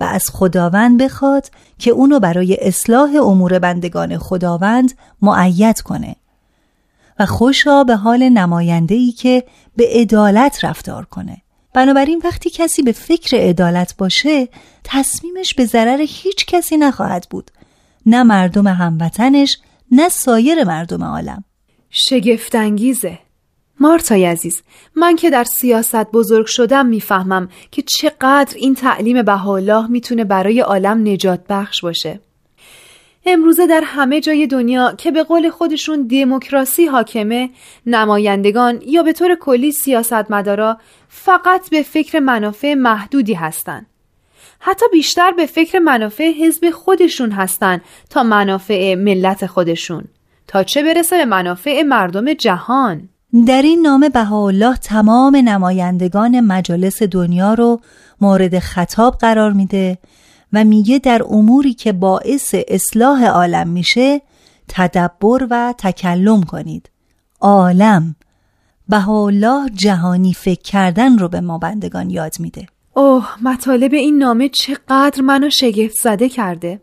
و 0.00 0.04
از 0.04 0.30
خداوند 0.30 1.02
بخواد 1.02 1.50
که 1.78 1.90
اونو 1.90 2.20
برای 2.20 2.58
اصلاح 2.60 3.10
امور 3.16 3.58
بندگان 3.58 4.18
خداوند 4.18 4.92
معید 5.22 5.80
کنه. 5.80 6.16
خوشا 7.26 7.84
به 7.84 7.96
حال 7.96 8.28
نماینده 8.28 8.94
ای 8.94 9.12
که 9.12 9.44
به 9.76 9.88
عدالت 9.92 10.64
رفتار 10.64 11.04
کنه. 11.04 11.36
بنابراین 11.74 12.20
وقتی 12.24 12.50
کسی 12.50 12.82
به 12.82 12.92
فکر 12.92 13.36
عدالت 13.36 13.96
باشه 13.96 14.48
تصمیمش 14.84 15.54
به 15.54 15.64
ضرر 15.64 16.00
هیچ 16.08 16.46
کسی 16.46 16.76
نخواهد 16.76 17.26
بود. 17.30 17.50
نه 18.06 18.22
مردم 18.22 18.66
هموطنش 18.66 19.58
نه 19.90 20.08
سایر 20.08 20.64
مردم 20.64 21.04
عالم. 21.04 21.44
شگفتانگیزه. 21.90 23.18
مارتای 23.80 24.24
عزیز 24.24 24.62
من 24.96 25.16
که 25.16 25.30
در 25.30 25.44
سیاست 25.44 26.10
بزرگ 26.10 26.46
شدم 26.46 26.86
می‌فهمم 26.86 27.48
که 27.70 27.82
چقدر 27.82 28.56
این 28.56 28.74
تعلیم 28.74 29.22
بهاءالله 29.22 29.86
می‌تونه 29.86 30.24
برای 30.24 30.60
عالم 30.60 31.08
نجات 31.08 31.40
بخش 31.48 31.80
باشه. 31.80 32.20
امروزه 33.26 33.66
در 33.66 33.82
همه 33.84 34.20
جای 34.20 34.46
دنیا 34.46 34.94
که 34.98 35.10
به 35.10 35.22
قول 35.22 35.50
خودشون 35.50 36.06
دموکراسی 36.06 36.86
حاکمه 36.86 37.50
نمایندگان 37.86 38.82
یا 38.86 39.02
به 39.02 39.12
طور 39.12 39.34
کلی 39.34 39.72
سیاستمدارا 39.72 40.78
فقط 41.08 41.70
به 41.70 41.82
فکر 41.82 42.18
منافع 42.18 42.74
محدودی 42.74 43.34
هستند. 43.34 43.86
حتی 44.64 44.86
بیشتر 44.92 45.30
به 45.30 45.46
فکر 45.46 45.78
منافع 45.78 46.32
حزب 46.32 46.70
خودشون 46.70 47.30
هستند 47.30 47.82
تا 48.10 48.22
منافع 48.22 48.94
ملت 48.94 49.46
خودشون 49.46 50.04
تا 50.46 50.62
چه 50.62 50.82
برسه 50.82 51.16
به 51.16 51.24
منافع 51.24 51.82
مردم 51.82 52.32
جهان 52.32 53.08
در 53.46 53.62
این 53.62 53.82
نامه 53.82 54.08
بهاءالله 54.08 54.76
تمام 54.76 55.36
نمایندگان 55.36 56.40
مجالس 56.40 57.02
دنیا 57.02 57.54
رو 57.54 57.80
مورد 58.20 58.58
خطاب 58.58 59.14
قرار 59.14 59.52
میده 59.52 59.98
و 60.52 60.64
میگه 60.64 60.98
در 60.98 61.22
اموری 61.30 61.74
که 61.74 61.92
باعث 61.92 62.54
اصلاح 62.68 63.24
عالم 63.24 63.68
میشه 63.68 64.22
تدبر 64.68 65.46
و 65.50 65.74
تکلم 65.78 66.42
کنید. 66.42 66.90
عالم. 67.40 68.16
بهاءالله 68.88 69.70
جهانی 69.70 70.32
فکر 70.32 70.62
کردن 70.62 71.18
رو 71.18 71.28
به 71.28 71.40
ما 71.40 71.58
بندگان 71.58 72.10
یاد 72.10 72.34
میده. 72.40 72.66
اوه 72.94 73.28
مطالب 73.42 73.94
این 73.94 74.18
نامه 74.18 74.48
چقدر 74.48 75.22
منو 75.22 75.50
شگفت 75.50 75.96
زده 76.02 76.28
کرده. 76.28 76.80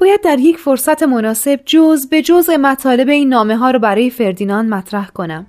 باید 0.00 0.20
در 0.24 0.38
یک 0.38 0.56
فرصت 0.56 1.02
مناسب 1.02 1.60
جز 1.66 2.08
به 2.08 2.22
جز 2.22 2.50
مطالب 2.50 3.08
این 3.08 3.28
نامه 3.28 3.56
ها 3.56 3.70
رو 3.70 3.78
برای 3.78 4.10
فردیناند 4.10 4.70
مطرح 4.74 5.08
کنم. 5.08 5.46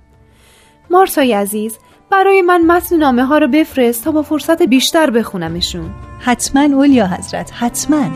مارتای 0.90 1.32
عزیز 1.32 1.78
برای 2.10 2.42
من 2.42 2.66
متن 2.66 2.96
نامه 2.96 3.24
ها 3.24 3.38
رو 3.38 3.48
بفرست 3.48 4.04
تا 4.04 4.10
با 4.12 4.22
فرصت 4.22 4.62
بیشتر 4.62 5.10
بخونمشون. 5.10 5.90
حتما 6.18 6.62
اولیا 6.62 7.06
حضرت 7.06 7.52
حتما. 7.54 8.10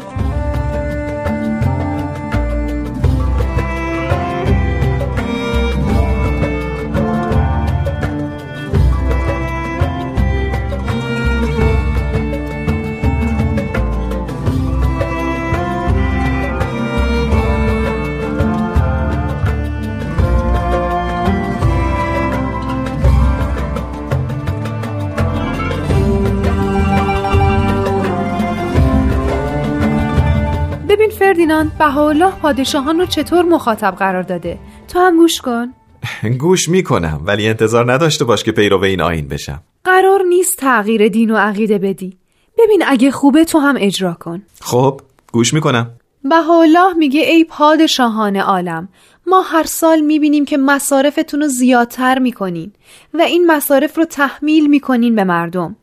فردیناند 31.35 31.79
بهاءالله 31.79 32.31
پادشاهان 32.31 32.99
رو 32.99 33.07
چطور 33.07 33.45
مخاطب 33.45 33.95
قرار 33.99 34.23
داده؟ 34.23 34.59
تو 34.89 34.99
هم 34.99 35.17
گوش 35.17 35.41
کن. 35.41 35.75
گوش 36.41 36.69
می‌کنم 36.69 37.23
ولی 37.25 37.49
انتظار 37.49 37.93
نداشته 37.93 38.25
باش 38.25 38.45
که 38.45 38.53
پیرو 38.53 38.83
این 38.85 39.01
آین 39.01 39.29
بشم. 39.29 39.63
قرار 39.85 40.23
نیست 40.29 40.57
تغییر 40.59 41.09
دین 41.09 41.31
و 41.31 41.37
عقیده 41.37 41.79
بدی. 41.79 42.17
ببین 42.59 42.83
اگه 42.87 43.11
خوبه 43.11 43.45
تو 43.45 43.59
هم 43.59 43.75
اجرا 43.79 44.15
کن. 44.15 44.43
خب 44.61 45.01
گوش 45.33 45.55
می‌کنم. 45.55 45.91
بهاءالله 46.25 46.93
میگه 46.93 47.21
ای 47.21 47.45
پادشاهان 47.45 48.37
عالم 48.37 48.89
ما 49.27 49.41
هر 49.41 49.65
سال 49.65 50.01
می‌بینیم 50.01 50.45
که 50.45 50.57
مصارفتون 50.57 51.41
رو 51.41 51.49
زیادتر 51.49 52.19
می‌کنین 52.19 52.73
و 53.15 53.23
این 53.23 53.47
مصارف 53.47 53.99
رو 53.99 54.05
تحمیل 54.05 54.67
می‌کنین 54.67 55.15
به 55.15 55.25
مردم. 55.25 55.77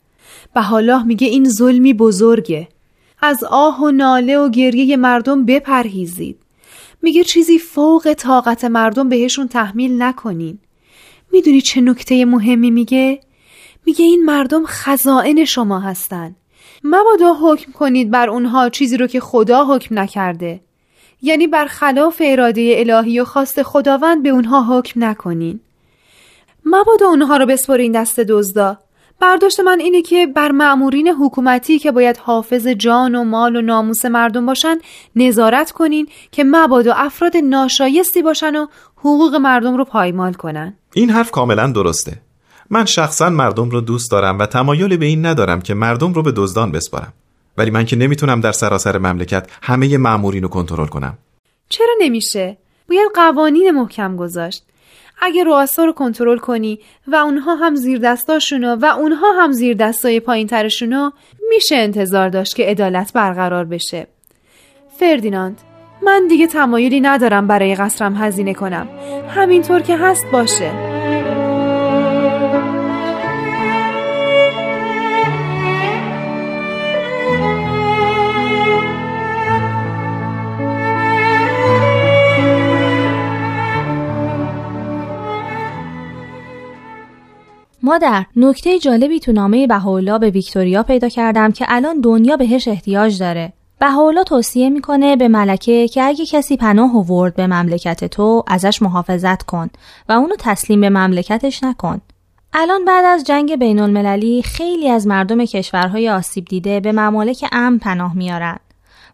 بهاءالله 0.54 1.02
میگه 1.02 1.26
این 1.26 1.48
ظلمی 1.48 1.94
بزرگه. 1.94 2.68
از 3.22 3.44
آه 3.44 3.80
و 3.80 3.90
ناله 3.90 4.38
و 4.38 4.48
گریه 4.48 4.96
مردم 4.96 5.44
بپرهیزید. 5.44 6.38
میگه 7.02 7.24
چیزی 7.24 7.58
فوق 7.58 8.12
طاقت 8.12 8.64
مردم 8.64 9.08
بهشون 9.08 9.48
تحمیل 9.48 10.02
نکنین. 10.02 10.58
می‌دونی 11.32 11.60
چه 11.60 11.80
نکته 11.80 12.24
مهمی 12.24 12.70
میگه؟ 12.70 13.20
میگه 13.86 14.04
این 14.04 14.24
مردم 14.24 14.62
خزائن 14.66 15.44
شما 15.44 15.80
هستن. 15.80 16.36
مبادا 16.84 17.34
حکم 17.42 17.72
کنید 17.72 18.10
بر 18.10 18.30
اونها 18.30 18.68
چیزی 18.68 18.96
رو 18.96 19.06
که 19.06 19.20
خدا 19.20 19.64
حکم 19.64 19.98
نکرده. 19.98 20.60
یعنی 21.22 21.46
بر 21.46 21.66
خلاف 21.66 22.22
اراده 22.24 22.74
الهی 22.76 23.20
و 23.20 23.24
خواست 23.24 23.62
خداوند 23.62 24.22
به 24.22 24.28
اونها 24.28 24.78
حکم 24.78 25.04
نکنین. 25.04 25.60
مبادا 26.64 27.06
اونها 27.06 27.36
رو 27.36 27.46
بسپرین 27.46 27.92
دست 27.92 28.20
دزدا. 28.20 28.78
برداشت 29.22 29.60
من 29.60 29.80
اینه 29.80 30.02
که 30.02 30.26
بر 30.26 30.52
معمورین 30.52 31.08
حکومتی 31.08 31.78
که 31.78 31.92
باید 31.92 32.16
حافظ 32.16 32.66
جان 32.66 33.14
و 33.14 33.24
مال 33.24 33.56
و 33.56 33.62
ناموس 33.62 34.04
مردم 34.04 34.46
باشن 34.46 34.78
نظارت 35.16 35.70
کنین 35.70 36.08
که 36.30 36.44
مبادا 36.44 36.94
افراد 36.94 37.36
ناشایستی 37.36 38.22
باشن 38.22 38.56
و 38.56 38.66
حقوق 38.96 39.34
مردم 39.34 39.76
رو 39.76 39.84
پایمال 39.84 40.32
کنن. 40.32 40.74
این 40.94 41.10
حرف 41.10 41.30
کاملا 41.30 41.66
درسته. 41.66 42.12
من 42.70 42.84
شخصا 42.84 43.30
مردم 43.30 43.70
رو 43.70 43.80
دوست 43.80 44.10
دارم 44.10 44.38
و 44.38 44.46
تمایلی 44.46 44.96
به 44.96 45.06
این 45.06 45.26
ندارم 45.26 45.60
که 45.60 45.74
مردم 45.74 46.12
رو 46.12 46.22
به 46.22 46.32
دزدان 46.36 46.72
بسپارم. 46.72 47.12
ولی 47.58 47.70
من 47.70 47.84
که 47.84 47.96
نمی‌تونم 47.96 48.40
در 48.40 48.52
سراسر 48.52 48.98
مملکت 48.98 49.46
همه 49.62 49.98
مامورین 49.98 50.42
رو 50.42 50.48
کنترل 50.48 50.86
کنم. 50.86 51.18
چرا 51.68 51.94
نمیشه؟ 52.00 52.56
باید 52.88 53.10
قوانین 53.14 53.70
محکم 53.70 54.16
گذاشت. 54.16 54.64
اگه 55.22 55.44
رؤسا 55.44 55.84
رو 55.84 55.92
کنترل 55.92 56.38
کنی 56.38 56.78
و 57.06 57.16
اونها 57.16 57.54
هم 57.54 57.74
زیر 57.74 57.98
دستاشونو 57.98 58.76
و 58.76 58.84
اونها 58.84 59.32
هم 59.32 59.52
زیر 59.52 59.76
دستای 59.76 60.20
پایین 60.20 60.46
ترشونو 60.46 61.10
میشه 61.50 61.76
انتظار 61.76 62.28
داشت 62.28 62.56
که 62.56 62.64
عدالت 62.64 63.12
برقرار 63.12 63.64
بشه. 63.64 64.06
فردیناند 64.98 65.60
من 66.02 66.26
دیگه 66.28 66.46
تمایلی 66.46 67.00
ندارم 67.00 67.46
برای 67.46 67.74
قصرم 67.74 68.14
هزینه 68.16 68.54
کنم. 68.54 68.88
همینطور 69.28 69.80
که 69.80 69.96
هست 69.96 70.24
باشه. 70.32 71.01
مادر 87.82 88.24
نکته 88.36 88.78
جالبی 88.78 89.20
تو 89.20 89.32
نامه 89.32 89.66
بهاءالله 89.66 90.18
به 90.18 90.30
ویکتوریا 90.30 90.82
پیدا 90.82 91.08
کردم 91.08 91.52
که 91.52 91.64
الان 91.68 92.00
دنیا 92.00 92.36
بهش 92.36 92.68
احتیاج 92.68 93.18
داره. 93.18 93.52
بهاءالله 93.80 94.24
توصیه 94.24 94.70
می‌کنه 94.70 95.16
به 95.16 95.28
ملکه 95.28 95.88
که 95.88 96.02
اگه 96.02 96.26
کسی 96.26 96.56
پناه 96.56 96.96
آورد 96.96 97.34
به 97.34 97.46
مملکت 97.46 98.04
تو 98.04 98.44
ازش 98.46 98.82
محافظت 98.82 99.42
کن 99.42 99.70
و 100.08 100.12
اونو 100.12 100.34
تسلیم 100.38 100.80
به 100.80 100.90
مملکتش 100.90 101.64
نکن. 101.64 102.00
الان 102.54 102.84
بعد 102.84 103.04
از 103.04 103.24
جنگ 103.24 103.56
بین 103.56 103.80
المللی 103.80 104.42
خیلی 104.42 104.88
از 104.88 105.06
مردم 105.06 105.44
کشورهای 105.44 106.10
آسیب 106.10 106.44
دیده 106.44 106.80
به 106.80 106.92
ممالک 106.92 107.44
امن 107.52 107.78
پناه 107.78 108.16
میارن 108.16 108.58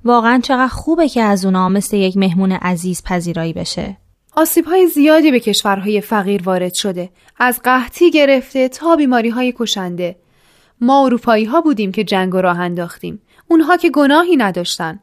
واقعا 0.05 0.41
چقدر 0.43 0.69
خوبه 0.69 1.09
که 1.09 1.23
از 1.23 1.45
اونا 1.45 1.69
مثل 1.69 1.97
یک 1.97 2.17
مهمون 2.17 2.53
عزیز 2.53 3.03
پذیرایی 3.03 3.53
بشه. 3.53 3.97
آسیب 4.39 4.65
های 4.65 4.87
زیادی 4.87 5.31
به 5.31 5.41
کشورهای 5.41 6.01
فقیر 6.01 6.43
وارد 6.43 6.75
شده. 6.75 7.11
از 7.39 7.61
قحطی 7.65 8.11
گرفته 8.11 8.69
تا 8.69 8.97
بیماری 8.97 9.29
های 9.29 9.55
کشنده. 9.57 10.17
ما 10.81 11.05
اروپایی 11.05 11.45
ها 11.45 11.61
بودیم 11.61 11.93
که 11.93 12.05
جنگ 12.05 12.35
و 12.35 12.39
راه 12.39 12.61
انداختیم. 12.61 13.23
اونها 13.49 13.77
که 13.77 13.91
گناهی 13.91 14.37
نداشتن. 14.37 14.99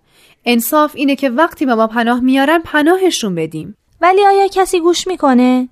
انصاف 0.45 0.91
اینه 0.95 1.15
که 1.15 1.29
وقتی 1.29 1.65
به 1.65 1.75
ما 1.75 1.87
پناه 1.87 2.19
میارن 2.19 2.61
پناهشون 2.63 3.35
بدیم. 3.35 3.77
ولی 4.01 4.25
آیا 4.25 4.47
کسی 4.47 4.79
گوش 4.79 5.07
می‌کنه؟ 5.07 5.69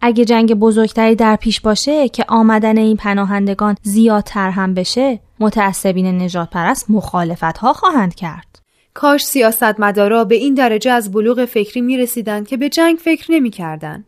اگه 0.00 0.24
جنگ 0.24 0.54
بزرگتری 0.54 1.14
در 1.14 1.36
پیش 1.36 1.60
باشه 1.60 2.08
که 2.08 2.24
آمدن 2.28 2.78
این 2.78 2.96
پناهندگان 2.96 3.76
زیادتر 3.82 4.50
هم 4.50 4.74
بشه 4.74 5.20
متعصبین 5.40 6.22
نجات 6.22 6.50
پرست 6.50 6.90
مخالفت 6.90 7.58
ها 7.58 7.72
خواهند 7.72 8.14
کرد. 8.14 8.51
کاش 8.94 9.24
سیاستمدارا 9.24 10.24
به 10.24 10.34
این 10.34 10.54
درجه 10.54 10.90
از 10.90 11.12
بلوغ 11.12 11.44
فکری 11.44 11.80
می 11.80 11.96
رسیدن 11.96 12.44
که 12.44 12.56
به 12.56 12.68
جنگ 12.68 12.96
فکر 12.96 13.32
نمی 13.32 13.50
کردن. 13.50 14.04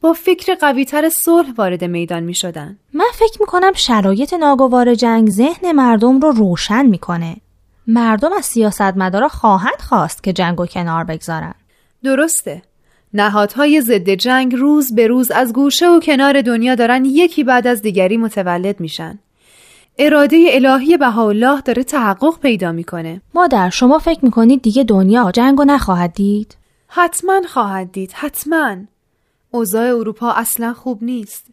با 0.00 0.12
فکر 0.12 0.54
قویتر 0.54 1.08
صلح 1.08 1.52
وارد 1.58 1.84
میدان 1.84 2.22
می 2.22 2.34
شدن. 2.34 2.78
من 2.92 3.10
فکر 3.14 3.40
می 3.40 3.46
کنم 3.46 3.72
شرایط 3.72 4.34
ناگوار 4.34 4.94
جنگ 4.94 5.30
ذهن 5.30 5.72
مردم 5.72 6.20
رو 6.20 6.30
روشن 6.30 6.86
می‌کنه. 6.86 7.36
مردم 7.86 8.32
از 8.32 8.44
سیاستمدارا 8.44 9.28
خواهند 9.28 9.80
خواست 9.80 10.22
که 10.22 10.32
جنگ 10.32 10.60
و 10.60 10.66
کنار 10.66 11.04
بگذارن. 11.04 11.54
درسته. 12.04 12.62
نهادهای 13.14 13.80
ضد 13.80 14.10
جنگ 14.10 14.54
روز 14.54 14.94
به 14.94 15.06
روز 15.06 15.30
از 15.30 15.52
گوشه 15.52 15.88
و 15.88 16.00
کنار 16.00 16.42
دنیا 16.42 16.74
دارن 16.74 17.04
یکی 17.04 17.44
بعد 17.44 17.66
از 17.66 17.82
دیگری 17.82 18.16
متولد 18.16 18.80
میشن. 18.80 19.18
اراده 19.98 20.46
الهی 20.50 20.96
بهاءالله 20.96 21.60
داره 21.60 21.84
تحقق 21.84 22.40
پیدا 22.40 22.72
می‌کنه. 22.72 23.22
مادر 23.34 23.70
شما 23.70 23.98
فکر 23.98 24.24
می‌کنید 24.24 24.62
دیگه 24.62 24.84
دنیا 24.84 25.30
جنگو 25.30 25.64
نخواهد 25.64 26.12
دید؟ 26.12 26.56
حتما 26.88 27.42
خواهد 27.48 27.92
دید 27.92 28.12
حتما. 28.12 28.76
اوضاع 29.50 29.96
اروپا 29.96 30.30
اصلا 30.30 30.72
خوب 30.72 31.04
نیست. 31.04 31.46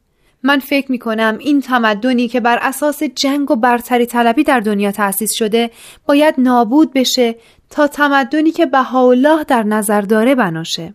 من 0.43 0.59
فکر 0.59 0.91
می 0.91 0.99
کنم 0.99 1.37
این 1.39 1.61
تمدنی 1.61 2.27
که 2.27 2.39
بر 2.39 2.59
اساس 2.61 3.03
جنگ 3.03 3.51
و 3.51 3.55
برتری 3.55 4.05
طلبی 4.05 4.43
در 4.43 4.59
دنیا 4.59 4.91
تأسیس 4.91 5.33
شده 5.33 5.71
باید 6.05 6.35
نابود 6.37 6.93
بشه 6.93 7.35
تا 7.69 7.87
تمدنی 7.87 8.51
که 8.51 8.65
بهاءالله 8.65 9.43
در 9.43 9.63
نظر 9.63 10.01
داره 10.01 10.35
بناشه. 10.35 10.93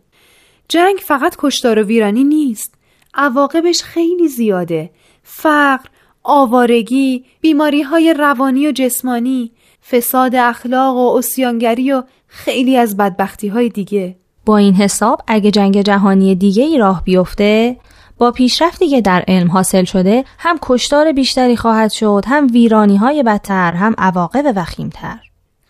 جنگ 0.68 0.96
فقط 1.02 1.36
کشتار 1.38 1.78
و 1.78 1.82
ویرانی 1.82 2.24
نیست. 2.24 2.74
عواقبش 3.14 3.82
خیلی 3.82 4.28
زیاده. 4.28 4.90
فقر 5.22 5.88
آوارگی 6.30 7.24
بیماری 7.40 7.82
های 7.82 8.14
روانی 8.18 8.68
و 8.68 8.72
جسمانی 8.72 9.52
فساد 9.90 10.34
اخلاق 10.34 10.96
و 10.96 11.16
اسیانگری 11.16 11.92
و 11.92 12.02
خیلی 12.26 12.76
از 12.76 12.96
بدبختی 12.96 13.48
های 13.48 13.68
دیگه. 13.68 14.16
با 14.46 14.56
این 14.56 14.74
حساب 14.74 15.20
اگه 15.26 15.50
جنگ 15.50 15.82
جهانی 15.82 16.34
دیگه 16.34 16.62
ای 16.62 16.78
راه 16.78 17.04
بیفته 17.04 17.76
با 18.18 18.30
پیشرفتی 18.30 18.88
که 18.88 19.00
در 19.00 19.24
علم 19.28 19.50
حاصل 19.50 19.84
شده 19.84 20.24
هم 20.38 20.58
کشتار 20.62 21.12
بیشتری 21.12 21.56
خواهد 21.56 21.90
شد 21.90 22.24
هم 22.26 22.46
ویرانی 22.52 22.96
های 22.96 23.22
بدتر 23.22 23.72
هم 23.72 23.94
عواقب 23.98 24.52
وخیمتر. 24.56 25.18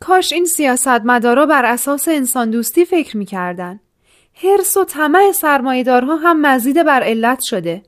کاش 0.01 0.33
این 0.33 0.45
سیاستمدارا 0.45 1.47
بر 1.47 1.65
اساس 1.65 2.09
انسان 2.09 2.51
دوستی 2.51 2.85
فکر 2.85 3.17
می‌کردن. 3.17 3.81
حرس 4.43 4.77
و 4.77 4.85
طمع 4.85 5.33
سرمایهدارها 5.33 6.17
هم 6.17 6.47
مزید 6.47 6.83
بر 6.83 7.03
علت 7.03 7.41
شده. 7.41 7.83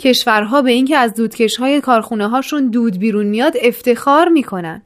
کشورها 0.00 0.62
به 0.62 0.70
اینکه 0.70 0.96
از 0.96 1.14
دودکشهای 1.14 1.80
کارخونه 1.80 2.28
هاشون 2.28 2.70
دود 2.70 2.98
بیرون 2.98 3.26
میاد 3.26 3.54
افتخار 3.62 4.28
می‌کنن. 4.28 4.82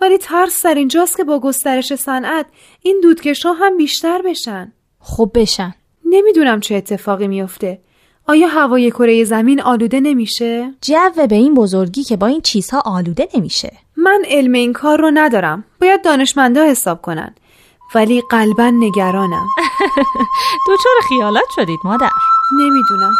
ولی 0.00 0.18
ترس 0.18 0.66
در 0.66 0.74
اینجاست 0.74 1.16
که 1.16 1.24
با 1.24 1.38
گسترش 1.38 1.94
صنعت 1.94 2.46
این 2.82 3.00
دودکش 3.02 3.46
ها 3.46 3.52
هم 3.52 3.76
بیشتر 3.76 4.22
بشن. 4.22 4.72
خب 5.00 5.30
بشن. 5.34 5.74
نمی‌دونم 6.04 6.60
چه 6.60 6.74
اتفاقی 6.74 7.28
میفته 7.28 7.78
آیا 8.26 8.48
هوای 8.48 8.90
کره 8.90 9.24
زمین 9.24 9.62
آلوده 9.62 10.00
نمیشه؟ 10.00 10.74
جو 10.82 11.26
به 11.28 11.34
این 11.34 11.54
بزرگی 11.54 12.04
که 12.04 12.16
با 12.16 12.26
این 12.26 12.40
چیزها 12.40 12.82
آلوده 12.84 13.28
نمیشه. 13.34 13.72
من 13.96 14.22
علم 14.26 14.52
این 14.52 14.72
کار 14.72 15.00
رو 15.00 15.10
ندارم. 15.14 15.64
باید 15.80 16.02
دانشمندا 16.02 16.64
حساب 16.64 17.02
کنن. 17.02 17.34
ولی 17.94 18.22
قلبا 18.30 18.70
نگرانم. 18.70 19.46
دوچار 20.66 20.94
خیالات 21.08 21.46
شدید 21.56 21.78
مادر؟ 21.84 22.10
نمی‌دونم. 22.52 23.14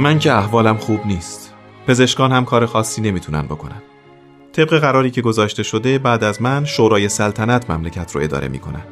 من 0.00 0.18
که 0.18 0.32
احوالم 0.32 0.76
خوب 0.76 1.06
نیست. 1.06 1.54
پزشکان 1.86 2.32
هم 2.32 2.44
کار 2.44 2.66
خاصی 2.66 3.00
نمی‌تونن 3.00 3.42
بکنن. 3.42 3.82
طبق 4.52 4.78
قراری 4.78 5.10
که 5.10 5.20
گذاشته 5.20 5.62
شده 5.62 5.98
بعد 5.98 6.24
از 6.24 6.42
من 6.42 6.64
شورای 6.64 7.08
سلطنت 7.08 7.70
مملکت 7.70 8.12
رو 8.12 8.20
اداره 8.20 8.48
می‌کنن. 8.48 8.82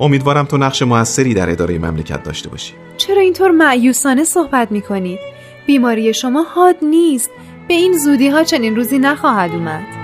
امیدوارم 0.00 0.44
تو 0.44 0.56
نقش 0.56 0.82
موثری 0.82 1.34
در 1.34 1.50
اداره 1.50 1.78
مملکت 1.78 2.22
داشته 2.22 2.48
باشی. 2.48 2.74
چرا 2.96 3.20
اینطور 3.20 3.50
معیوسانه 3.50 4.24
صحبت 4.24 4.72
می‌کنید؟ 4.72 5.18
بیماری 5.66 6.14
شما 6.14 6.42
حاد 6.42 6.76
نیست. 6.82 7.30
به 7.68 7.74
این 7.74 7.98
زودی 7.98 8.28
ها 8.28 8.44
چنین 8.44 8.76
روزی 8.76 8.98
نخواهد 8.98 9.50
اومد. 9.50 9.97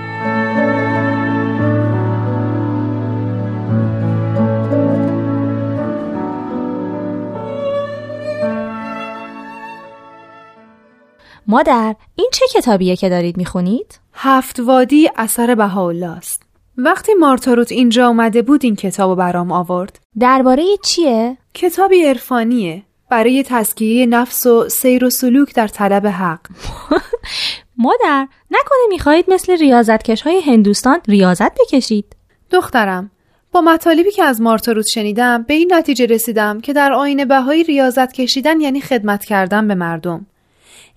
مادر 11.47 11.95
این 12.15 12.29
چه 12.33 12.45
کتابیه 12.53 12.95
که 12.95 13.09
دارید 13.09 13.37
می‌خونید؟ 13.37 13.99
هفت 14.13 14.59
وادی 14.59 15.09
اثر 15.15 15.55
بهاءالله 15.55 16.09
است 16.09 16.43
وقتی 16.77 17.13
مارتاروت 17.13 17.71
اینجا 17.71 18.07
اومده 18.07 18.41
بود 18.41 18.63
این 18.63 18.75
کتاب 18.75 19.17
برام 19.17 19.51
آورد. 19.51 19.99
درباره 20.19 20.63
چیه؟ 20.83 21.37
کتابی 21.53 22.05
عرفانیه. 22.05 22.83
برای 23.09 23.43
تزکیه 23.43 24.05
نفس 24.05 24.45
و 24.45 24.69
سیر 24.69 25.05
و 25.05 25.09
سلوک 25.09 25.55
در 25.55 25.67
طلب 25.67 26.07
حق. 26.07 26.39
مادر 27.77 28.27
نکنه 28.51 28.87
می‌خواهید 28.89 29.25
مثل 29.27 29.57
ریاضتکش 29.57 30.21
های 30.21 30.39
هندوستان 30.39 30.99
ریاضت 31.07 31.51
بکشید. 31.59 32.15
دخترم 32.51 33.11
با 33.51 33.61
مطالبی 33.61 34.11
که 34.11 34.23
از 34.23 34.41
مارتاروت 34.41 34.87
شنیدم 34.87 35.43
به 35.43 35.53
این 35.53 35.73
نتیجه 35.73 36.05
رسیدم 36.05 36.61
که 36.61 36.73
در 36.73 36.93
آین 36.93 37.25
بهایی 37.25 37.63
ریاضت 37.63 38.13
کشیدن 38.13 38.61
یعنی 38.61 38.81
خدمت 38.81 39.25
کردن 39.25 39.67
به 39.67 39.75
مردم. 39.75 40.25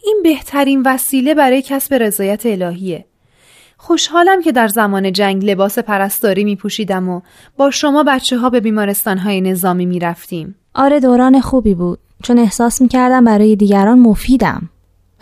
این 0.05 0.21
بهترین 0.23 0.83
وسیله 0.87 1.35
برای 1.35 1.63
کسب 1.63 1.95
رضایت 1.95 2.47
الهیه 2.47 3.05
خوشحالم 3.77 4.43
که 4.43 4.53
در 4.53 4.69
زمان 4.69 5.13
جنگ 5.13 5.45
لباس 5.45 5.79
پرستاری 5.79 6.45
می 6.45 6.57
پوشیدم 6.57 7.09
و 7.09 7.21
با 7.57 7.71
شما 7.71 8.03
بچه 8.03 8.39
ها 8.39 8.51
به 8.51 8.61
بیمارستان 8.61 9.19
های 9.19 9.41
نظامی 9.41 9.87
می 9.87 9.99
رفتیم. 9.99 10.55
آره 10.75 11.01
دوران 11.01 11.41
خوبی 11.41 11.75
بود 11.75 11.99
چون 12.23 12.39
احساس 12.39 12.81
می 12.81 12.89
کردم 12.89 13.25
برای 13.25 13.57
دیگران 13.57 13.99
مفیدم 13.99 14.71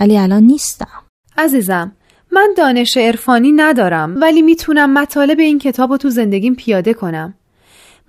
ولی 0.01 0.19
الان 0.19 0.43
نیستم 0.43 1.03
عزیزم 1.39 1.93
من 2.33 2.55
دانش 2.57 2.97
عرفانی 2.97 3.53
ندارم 3.53 4.17
ولی 4.21 4.43
می‌تونم 4.43 4.93
مطالب 4.93 5.39
این 5.39 5.59
کتاب 5.59 5.91
رو 5.91 5.97
تو 5.97 6.11
زندگیم 6.11 6.55
پیاده 6.55 6.95
کنم. 6.95 7.35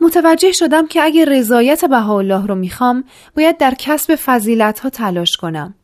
متوجه 0.02 0.52
شدم 0.52 0.88
که 0.88 1.04
اگه 1.04 1.26
رضایت 1.26 1.86
بهاءالله 1.86 2.48
رو 2.48 2.56
می‌خوام 2.56 3.04
باید 3.36 3.58
در 3.58 3.74
کسب 3.80 4.16
فضیلت 4.16 4.80
ها 4.80 4.90
تلاش 4.90 5.38
کنم. 5.38 5.76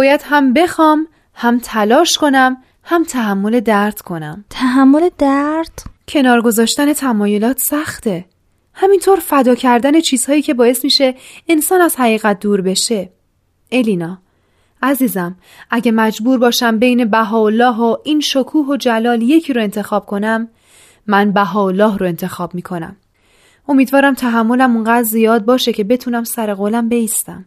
باید 0.00 0.20
هم 0.24 0.52
بخوام 0.52 1.08
هم 1.34 1.58
تلاش 1.58 2.18
کنم 2.18 2.56
هم 2.84 3.04
تحمل 3.04 3.60
درد 3.60 4.00
کنم. 4.00 4.44
تحمل 4.50 5.08
درد؟ 5.18 5.82
کنار 6.08 6.42
گذاشتن 6.42 6.92
تمایلات 6.92 7.58
سخته. 7.58 8.24
همینطور 8.74 9.18
فدا 9.18 9.54
کردن 9.54 10.00
چیزهایی 10.00 10.42
که 10.42 10.54
باعث 10.54 10.84
میشه 10.84 11.14
انسان 11.48 11.80
از 11.80 11.96
حقیقت 11.96 12.40
دور 12.40 12.60
بشه. 12.60 13.10
الینا 13.72 14.18
عزیزم 14.82 15.36
اگه 15.70 15.92
مجبور 15.92 16.38
باشم 16.38 16.78
بین 16.78 17.04
بهاءالله 17.04 17.76
و 17.76 17.96
این 18.04 18.20
شکوه 18.20 18.66
و 18.66 18.76
جلال 18.76 19.22
یکی 19.22 19.52
رو 19.52 19.62
انتخاب 19.62 20.06
کنم 20.06 20.48
من 21.06 21.32
بهاءالله 21.32 21.96
رو 21.96 22.06
انتخاب 22.06 22.54
می‌کنم. 22.54 22.96
امیدوارم 23.68 24.14
تحملم 24.14 24.76
اونقدر 24.76 25.02
زیاد 25.02 25.44
باشه 25.44 25.72
که 25.72 25.84
بتونم 25.84 26.24
سر 26.24 26.54
قولم 26.54 26.88
بیستم. 26.88 27.44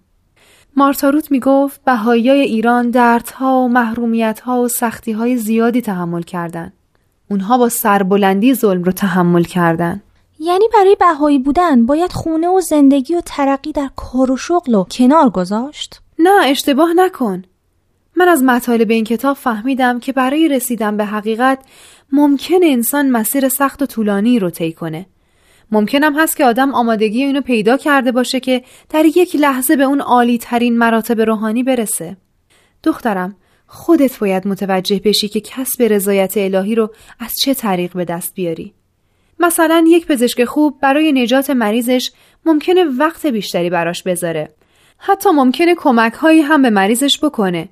مارتاروت 0.76 1.32
می 1.32 1.40
گفت 1.40 1.84
بهایی 1.84 2.30
ایران 2.30 2.90
دردها 2.90 3.62
و 3.62 3.68
محرومیتها 3.68 4.62
و 4.62 4.68
سختیهای 4.68 5.38
زیادی 5.38 5.82
تحمل 5.82 6.22
کردند. 6.22 6.74
اونها 7.30 7.58
با 7.58 7.70
سربلندی 7.70 8.54
ظلم 8.54 8.84
رو 8.84 8.92
تحمل 8.92 9.44
کردن. 9.44 10.02
یعنی 10.40 10.66
برای 10.74 10.98
بهایی 11.00 11.40
بودن 11.40 11.86
باید 11.86 12.12
خونه 12.12 12.48
و 12.48 12.60
زندگی 12.60 13.16
و 13.16 13.22
ترقی 13.26 13.72
در 13.72 13.90
کار 13.96 14.32
و 14.32 14.38
شغل 14.38 14.76
و 14.76 14.84
کنار 14.84 15.30
گذاشت؟ 15.30 16.02
نه 16.20 16.46
اشتباه 16.46 16.94
نکن. 16.96 17.44
من 18.16 18.28
از 18.28 18.44
مطالب 18.44 18.92
این 18.92 19.04
کتاب 19.04 19.38
فهمیدم 19.38 20.00
که 20.00 20.14
برای 20.14 20.48
رسیدن 20.48 20.98
به 20.98 21.06
حقیقت 21.06 21.60
ممکن 22.12 22.60
انسان 22.64 23.10
مسیر 23.10 23.50
سخت 23.50 23.82
و 23.82 23.86
طولانی 23.86 24.40
رو 24.40 24.50
طی 24.50 24.74
کنه. 24.74 25.06
ممکنم 25.72 26.20
هست 26.20 26.38
که 26.38 26.46
آدم 26.46 26.74
آمادگی 26.74 27.24
اینو 27.24 27.42
پیدا 27.42 27.78
کرده 27.78 28.12
باشه 28.12 28.40
که 28.40 28.64
در 28.90 29.06
یک 29.06 29.36
لحظه 29.36 29.76
به 29.76 29.84
اون 29.84 30.02
عالی 30.02 30.38
ترین 30.38 30.78
مراتب 30.78 31.22
روحانی 31.22 31.64
برسه. 31.64 32.18
دخترم 32.84 33.36
خودت 33.68 34.20
باید 34.20 34.48
متوجه 34.48 35.02
بشی 35.06 35.28
که 35.28 35.42
کسب 35.42 35.84
رضایت 35.84 36.34
الهی 36.38 36.76
رو 36.76 36.94
از 37.20 37.34
چه 37.44 37.54
طریق 37.54 37.94
به 37.94 38.06
دست 38.06 38.34
بیاری. 38.34 38.74
مثلا 39.40 39.86
یک 39.88 40.08
پزشک 40.08 40.46
خوب 40.46 40.80
برای 40.82 41.12
نجات 41.12 41.50
مریضش 41.50 42.12
ممکنه 42.46 42.84
وقت 42.84 43.26
بیشتری 43.26 43.70
براش 43.70 44.04
بذاره. 44.04 44.54
حتی 44.98 45.30
ممکنه 45.30 45.76
کمک 45.76 46.14
هایی 46.14 46.42
هم 46.42 46.62
به 46.62 46.70
مریضش 46.70 47.20
بکنه 47.24 47.70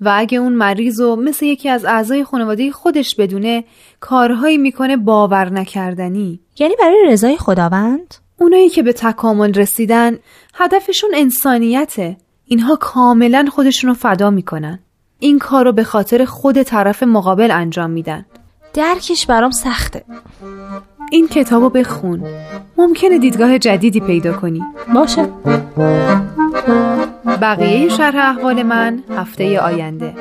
و 0.00 0.12
اگه 0.16 0.38
اون 0.38 0.52
مریض 0.52 1.00
و 1.00 1.16
مثل 1.16 1.46
یکی 1.46 1.68
از 1.68 1.84
اعضای 1.84 2.24
خانواده 2.24 2.72
خودش 2.72 3.14
بدونه 3.14 3.64
کارهایی 4.00 4.58
می‌کنه 4.58 4.96
باور 4.96 5.52
نکردنی 5.52 6.40
یعنی 6.60 6.74
برای 6.80 7.06
رضای 7.06 7.36
خداوند؟ 7.36 8.14
اونایی 8.38 8.68
که 8.68 8.82
به 8.82 8.92
تکامل 8.92 9.54
رسیدن 9.54 10.18
هدفشون 10.54 11.10
انسانیته. 11.14 12.16
اینها 12.46 12.76
کاملا 12.76 13.46
خودشون 13.52 13.88
رو 13.88 13.94
فدا 13.94 14.30
می‌کنن. 14.30 14.78
این 15.18 15.38
کار 15.38 15.64
رو 15.64 15.72
به 15.72 15.84
خاطر 15.84 16.24
خود 16.24 16.62
طرف 16.62 17.02
مقابل 17.02 17.50
انجام 17.50 17.90
میدن. 17.90 18.26
درکش 18.74 19.26
برام 19.26 19.50
سخته. 19.50 20.04
این 21.10 21.28
کتابو 21.28 21.68
بخون. 21.68 22.24
ممکنه 22.76 23.18
دیدگاه 23.18 23.58
جدیدی 23.58 24.00
پیدا 24.00 24.32
کنی. 24.32 24.62
باشه. 24.94 25.28
بقیه 27.42 27.88
شرح 27.88 28.36
احوال 28.36 28.62
من 28.62 29.02
هفته 29.16 29.60
آینده. 29.60 30.14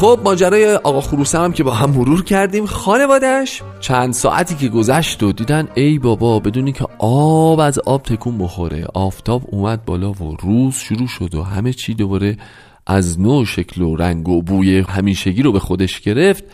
خب 0.00 0.20
ماجرای 0.24 0.74
آقا 0.74 1.00
خروسه 1.00 1.38
هم 1.38 1.52
که 1.52 1.64
با 1.64 1.74
هم 1.74 1.90
مرور 1.90 2.24
کردیم 2.24 2.66
خانوادش 2.66 3.62
چند 3.80 4.12
ساعتی 4.12 4.54
که 4.54 4.68
گذشت 4.68 5.22
و 5.22 5.32
دیدن 5.32 5.68
ای 5.74 5.98
بابا 5.98 6.40
بدونی 6.40 6.72
که 6.72 6.86
آب 6.98 7.60
از 7.60 7.78
آب 7.78 8.02
تکون 8.02 8.38
بخوره 8.38 8.86
آفتاب 8.94 9.42
اومد 9.46 9.84
بالا 9.84 10.10
و 10.10 10.36
روز 10.42 10.74
شروع 10.74 11.06
شد 11.06 11.34
و 11.34 11.42
همه 11.42 11.72
چی 11.72 11.94
دوباره 11.94 12.36
از 12.86 13.20
نوع 13.20 13.44
شکل 13.44 13.82
و 13.82 13.96
رنگ 13.96 14.28
و 14.28 14.42
بوی 14.42 14.80
همیشگی 14.80 15.42
رو 15.42 15.52
به 15.52 15.58
خودش 15.58 16.00
گرفت. 16.00 16.44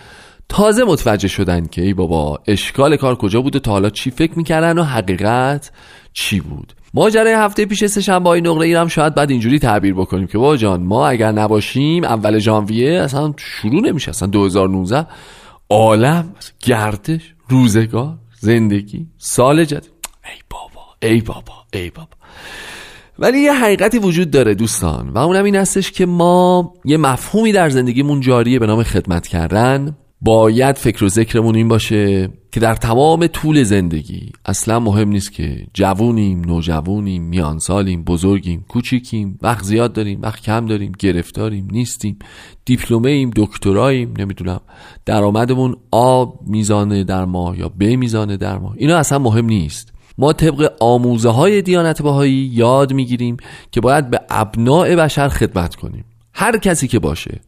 تازه 0.49 0.85
متوجه 0.85 1.29
شدن 1.29 1.67
که 1.67 1.83
ای 1.83 1.95
بابا 1.95 2.39
اشکال 2.47 2.97
کار 2.97 3.17
کجا 3.17 3.41
بود 3.41 3.59
تا 3.59 3.71
حالا 3.71 3.91
چی 3.91 4.11
فکر 4.11 4.33
می‌کردن 4.39 4.79
و 4.79 4.83
حقیقت 4.83 5.71
چی 6.13 6.41
بود. 6.41 6.73
ماجرای 6.97 7.33
هفته 7.33 7.67
پیش 7.67 7.85
سه 7.85 8.01
شنبه 8.01 8.29
های 8.29 8.41
نقره 8.41 8.67
ایرم 8.67 8.89
شاید 8.89 9.15
بعد 9.15 9.31
اینجوری 9.31 9.59
تعبیر 9.59 9.95
بکنیم 9.95 10.27
که 10.27 10.39
با 10.39 10.57
جان 10.57 10.83
ما 10.83 11.09
اگر 11.09 11.33
نباشیم 11.33 12.05
اول 12.05 12.39
ژانویه 12.39 13.01
اصلا 13.01 13.35
شروع 13.37 13.81
نمیشه 13.81 14.11
اصلا 14.11 14.29
2019 14.29 15.07
عالم 15.71 16.35
گردش 16.61 17.35
روزگار 17.49 18.19
زندگی 18.41 19.07
سال 19.19 19.65
جدید. 19.65 19.91
ای 20.25 20.41
بابا 20.51 20.83
ای 21.03 21.21
بابا 21.21 21.55
ای 21.73 21.91
بابا. 21.91 22.09
ولی 23.19 23.39
یه 23.39 23.53
حقیقتی 23.53 23.99
وجود 23.99 24.31
داره 24.31 24.55
دوستان 24.55 25.11
و 25.11 25.19
اونم 25.19 25.45
این 25.45 25.57
هستش 25.57 25.91
که 25.91 26.07
ما 26.07 26.75
یه 26.85 26.97
مفهومی 26.97 27.53
در 27.53 27.69
زندگیمون 27.69 28.21
جاریه 28.21 28.59
به 28.59 28.67
نام 28.67 28.83
خدمت 28.83 29.27
کردن. 29.27 29.97
باید 30.21 30.77
فکر 30.77 31.05
و 31.05 31.09
ذکرمون 31.09 31.55
این 31.55 31.69
باشه 31.69 32.31
که 32.57 32.61
در 32.61 32.75
تمام 32.75 33.27
طول 33.27 33.63
زندگی 33.63 34.33
اصلا 34.47 34.81
مهم 34.81 35.09
نیست 35.09 35.33
که 35.33 35.67
جوونیم 35.75 36.41
نوجوونیم 36.41 37.23
میانسالیم 37.23 38.05
بزرگیم 38.05 38.65
کوچیکیم 38.69 39.39
وقت 39.43 39.65
زیاد 39.65 39.93
داریم 39.93 40.23
وقت 40.23 40.43
کم 40.43 40.67
داریم 40.67 40.93
گرفتاریم 40.99 41.69
نیستیم 41.71 42.19
دیپلمه 42.65 43.11
ایم 43.11 43.31
دکتراییم 43.37 44.15
نمی‌دونم 44.19 44.61
درآمدمون 45.05 45.77
آ 45.91 46.25
میزانه 46.47 47.05
در 47.05 47.25
ماه 47.25 47.59
یا 47.59 47.69
ب 47.69 47.83
میزانه 47.83 48.37
در 48.37 48.59
ماه. 48.59 48.75
اینا 48.77 48.97
اصلا 48.97 49.19
مهم 49.19 49.47
نیست. 49.47 49.93
ما 50.19 50.33
طبق 50.33 50.73
آموزه 50.81 51.31
های 51.31 51.63
دیانت 51.63 52.03
بهایی 52.03 52.51
یاد 52.53 52.93
می‌گیریم 52.93 53.37
که 53.71 53.81
باید 53.81 54.11
به 54.11 54.21
ابناع 54.31 54.97
بشر 54.97 55.29
خدمت 55.29 55.75
کنیم. 55.75 56.05
هر 56.35 56.59
کسی 56.59 56.89
که 56.89 56.99
باشه 56.99 57.41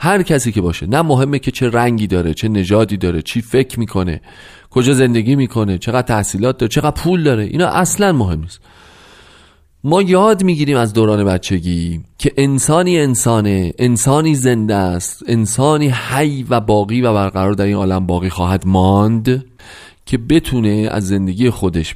هر 0.00 0.22
کسی 0.22 0.52
که 0.52 0.60
باشه 0.60 0.86
نه 0.86 1.02
مهمه 1.02 1.38
که 1.38 1.50
چه 1.50 1.70
رنگی 1.70 2.06
داره 2.06 2.34
چه 2.34 2.48
نژادی 2.48 2.96
داره 2.96 3.22
چی 3.22 3.40
فکر 3.40 3.80
می‌کنه. 3.80 4.20
کجا 4.76 4.94
زندگی 4.94 5.36
می‌کنه 5.36 5.78
چقدر 5.78 6.02
تحصیلات 6.02 6.58
داره 6.58 6.68
چقدر 6.68 7.02
پول 7.02 7.22
داره 7.22 7.44
اینا 7.44 7.66
اصلا 7.66 8.12
مهم 8.12 8.40
نیست. 8.40 8.60
ما 9.84 10.02
یاد 10.02 10.44
می‌گیریم 10.44 10.76
از 10.76 10.92
دوران 10.92 11.24
بچگی 11.24 12.00
که 12.18 12.32
انسانی 12.36 12.98
انسانه 12.98 13.72
انسانی 13.78 14.34
زنده 14.34 14.74
است 14.74 15.22
انسانی 15.26 15.88
حی 15.88 16.42
و 16.42 16.60
باقی 16.60 17.00
و 17.00 17.12
برقرار 17.12 17.52
در 17.52 17.64
این 17.64 17.76
عالم 17.76 18.06
باقی 18.06 18.28
خواهد 18.28 18.66
ماند 18.66 19.44
که 20.06 20.18
بتونه 20.18 20.88
از 20.90 21.06
زندگی 21.06 21.50
خودش 21.50 21.94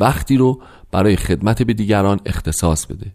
وقتی 0.00 0.36
رو 0.36 0.62
برای 0.92 1.16
خدمت 1.16 1.62
به 1.62 1.74
دیگران 1.74 2.20
اختصاص 2.26 2.86
بده. 2.86 3.06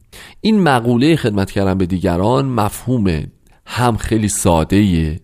این 0.41 0.63
مقوله 0.63 1.15
خدمت 1.15 1.51
کردن 1.51 1.77
به 1.77 1.85
دیگران 1.85 2.45
مفهوم 2.45 3.23
هم 3.65 3.97
خیلی 3.97 4.27
ساده 4.27 5.19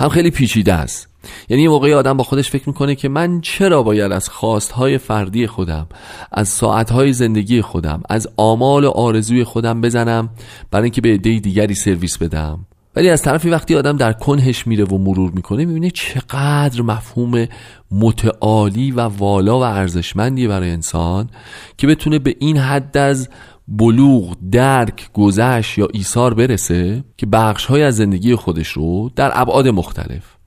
هم 0.00 0.08
خیلی 0.08 0.30
پیچیده 0.30 0.72
است. 0.72 1.09
یعنی 1.48 1.62
یه 1.62 1.68
موقعی 1.68 1.92
آدم 1.92 2.16
با 2.16 2.24
خودش 2.24 2.50
فکر 2.50 2.68
می‌کنه 2.68 2.94
که 2.94 3.08
من 3.08 3.40
چرا 3.40 3.82
باید 3.82 4.12
از 4.12 4.28
خواستهای 4.28 4.98
فردی 4.98 5.46
خودم 5.46 5.86
از 6.32 6.48
ساعتهای 6.48 7.12
زندگی 7.12 7.62
خودم 7.62 8.02
از 8.08 8.28
آمال 8.36 8.84
و 8.84 8.90
آرزوی 8.90 9.44
خودم 9.44 9.80
بزنم 9.80 10.30
برای 10.70 10.84
اینکه 10.84 11.00
به 11.00 11.08
عده 11.08 11.38
دیگری 11.38 11.74
سرویس 11.74 12.18
بدم. 12.18 12.66
ولی 12.96 13.10
از 13.10 13.22
طرفی 13.22 13.50
وقتی 13.50 13.76
آدم 13.76 13.96
در 13.96 14.12
کنهش 14.12 14.66
میره 14.66 14.84
و 14.84 14.98
مرور 14.98 15.30
می‌کنه 15.30 15.64
می‌بینه 15.64 15.90
چقدر 15.90 16.82
مفهوم 16.82 17.46
متعالی 17.90 18.90
و 18.90 19.00
والا 19.00 19.58
و 19.58 19.62
ارزشمندیه 19.62 20.48
برای 20.48 20.70
انسان 20.70 21.30
که 21.78 21.86
بتونه 21.86 22.18
به 22.18 22.36
این 22.38 22.56
حد 22.56 22.96
از 22.96 23.28
بلوغ 23.68 24.36
درک 24.52 25.12
گذشت 25.12 25.78
یا 25.78 25.88
ایثار 25.92 26.34
برسه 26.34 27.04
که 27.16 27.26
بخش 27.26 27.66
های 27.66 27.82
از 27.82 27.96
زندگی 27.96 28.34
خودش 28.34 28.68
رو 28.68 29.10
در 29.16 29.30
ابعاد 29.34 29.68
مختلف 29.68 30.39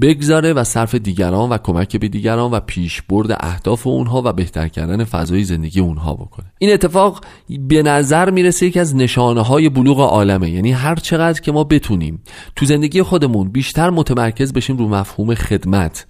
بگذاره 0.00 0.52
و 0.52 0.64
صرف 0.64 0.94
دیگران 0.94 1.50
و 1.50 1.58
کمک 1.58 1.96
به 1.96 2.08
دیگران 2.08 2.50
و 2.50 2.60
پیشبرد 2.60 3.36
اهداف 3.40 3.86
اونها 3.86 4.22
و 4.24 4.32
بهتر 4.32 4.68
کردن 4.68 5.04
فضای 5.04 5.44
زندگی 5.44 5.80
اونها 5.80 6.14
بکنه. 6.14 6.46
این 6.58 6.72
اتفاق 6.72 7.24
به 7.68 7.82
نظر 7.82 8.30
می‌رسه 8.30 8.66
یکی 8.66 8.80
از 8.80 8.96
نشانه 8.96 9.42
های 9.42 9.68
بلوغ 9.68 10.00
عالمه. 10.00 10.50
یعنی 10.50 10.72
هر 10.72 10.94
چقدر 10.94 11.40
که 11.40 11.52
ما 11.52 11.64
بتونیم 11.64 12.22
تو 12.56 12.66
زندگی 12.66 13.02
خودمون 13.02 13.48
بیشتر 13.48 13.90
متمرکز 13.90 14.52
بشیم 14.52 14.76
رو 14.76 14.88
مفهوم 14.88 15.34
خدمت 15.34 16.06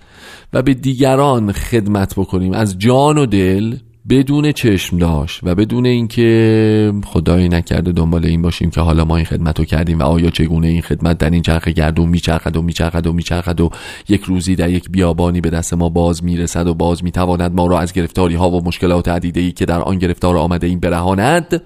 و 0.52 0.62
به 0.62 0.74
دیگران 0.74 1.52
خدمت 1.52 2.14
بکنیم 2.14 2.52
از 2.52 2.78
جان 2.78 3.18
و 3.18 3.26
دل 3.26 3.76
بدون 4.08 4.52
چشم 4.52 4.98
داشت 4.98 5.40
و 5.42 5.54
بدون 5.54 5.86
اینکه 5.86 6.92
خدایی 7.04 7.48
نکرده 7.48 7.92
دنبال 7.92 8.26
این 8.26 8.42
باشیم 8.42 8.70
که 8.70 8.80
حالا 8.80 9.04
ما 9.04 9.16
این 9.16 9.24
خدمت 9.24 9.58
رو 9.58 9.64
کردیم 9.64 9.98
و 9.98 10.02
آیا 10.02 10.30
چگونه 10.30 10.66
این 10.66 10.82
خدمت 10.82 11.18
در 11.18 11.30
این 11.30 11.42
چرخ 11.42 11.68
گردون 11.68 12.08
میچرخد 12.08 12.56
و 12.56 12.62
میچرخد 12.62 13.06
و 13.06 13.12
میچرخد 13.12 13.60
و 13.60 13.70
یک 14.08 14.22
روزی 14.22 14.56
در 14.56 14.70
یک 14.70 14.90
بیابانی 14.90 15.40
به 15.40 15.50
دست 15.50 15.74
ما 15.74 15.88
باز 15.88 16.24
می‌رسد 16.24 16.66
و 16.66 16.74
باز 16.74 17.04
می‌تواند 17.04 17.54
ما 17.54 17.66
را 17.66 17.80
از 17.80 17.92
گرفتاری 17.92 18.34
ها 18.34 18.50
و 18.50 18.64
مشکلات 18.64 19.08
عدیده 19.08 19.40
ای 19.40 19.52
که 19.52 19.66
در 19.66 19.80
آن 19.80 19.98
گرفتار 19.98 20.36
آمده 20.36 20.66
این 20.66 20.80
برهاند؟ 20.80 21.62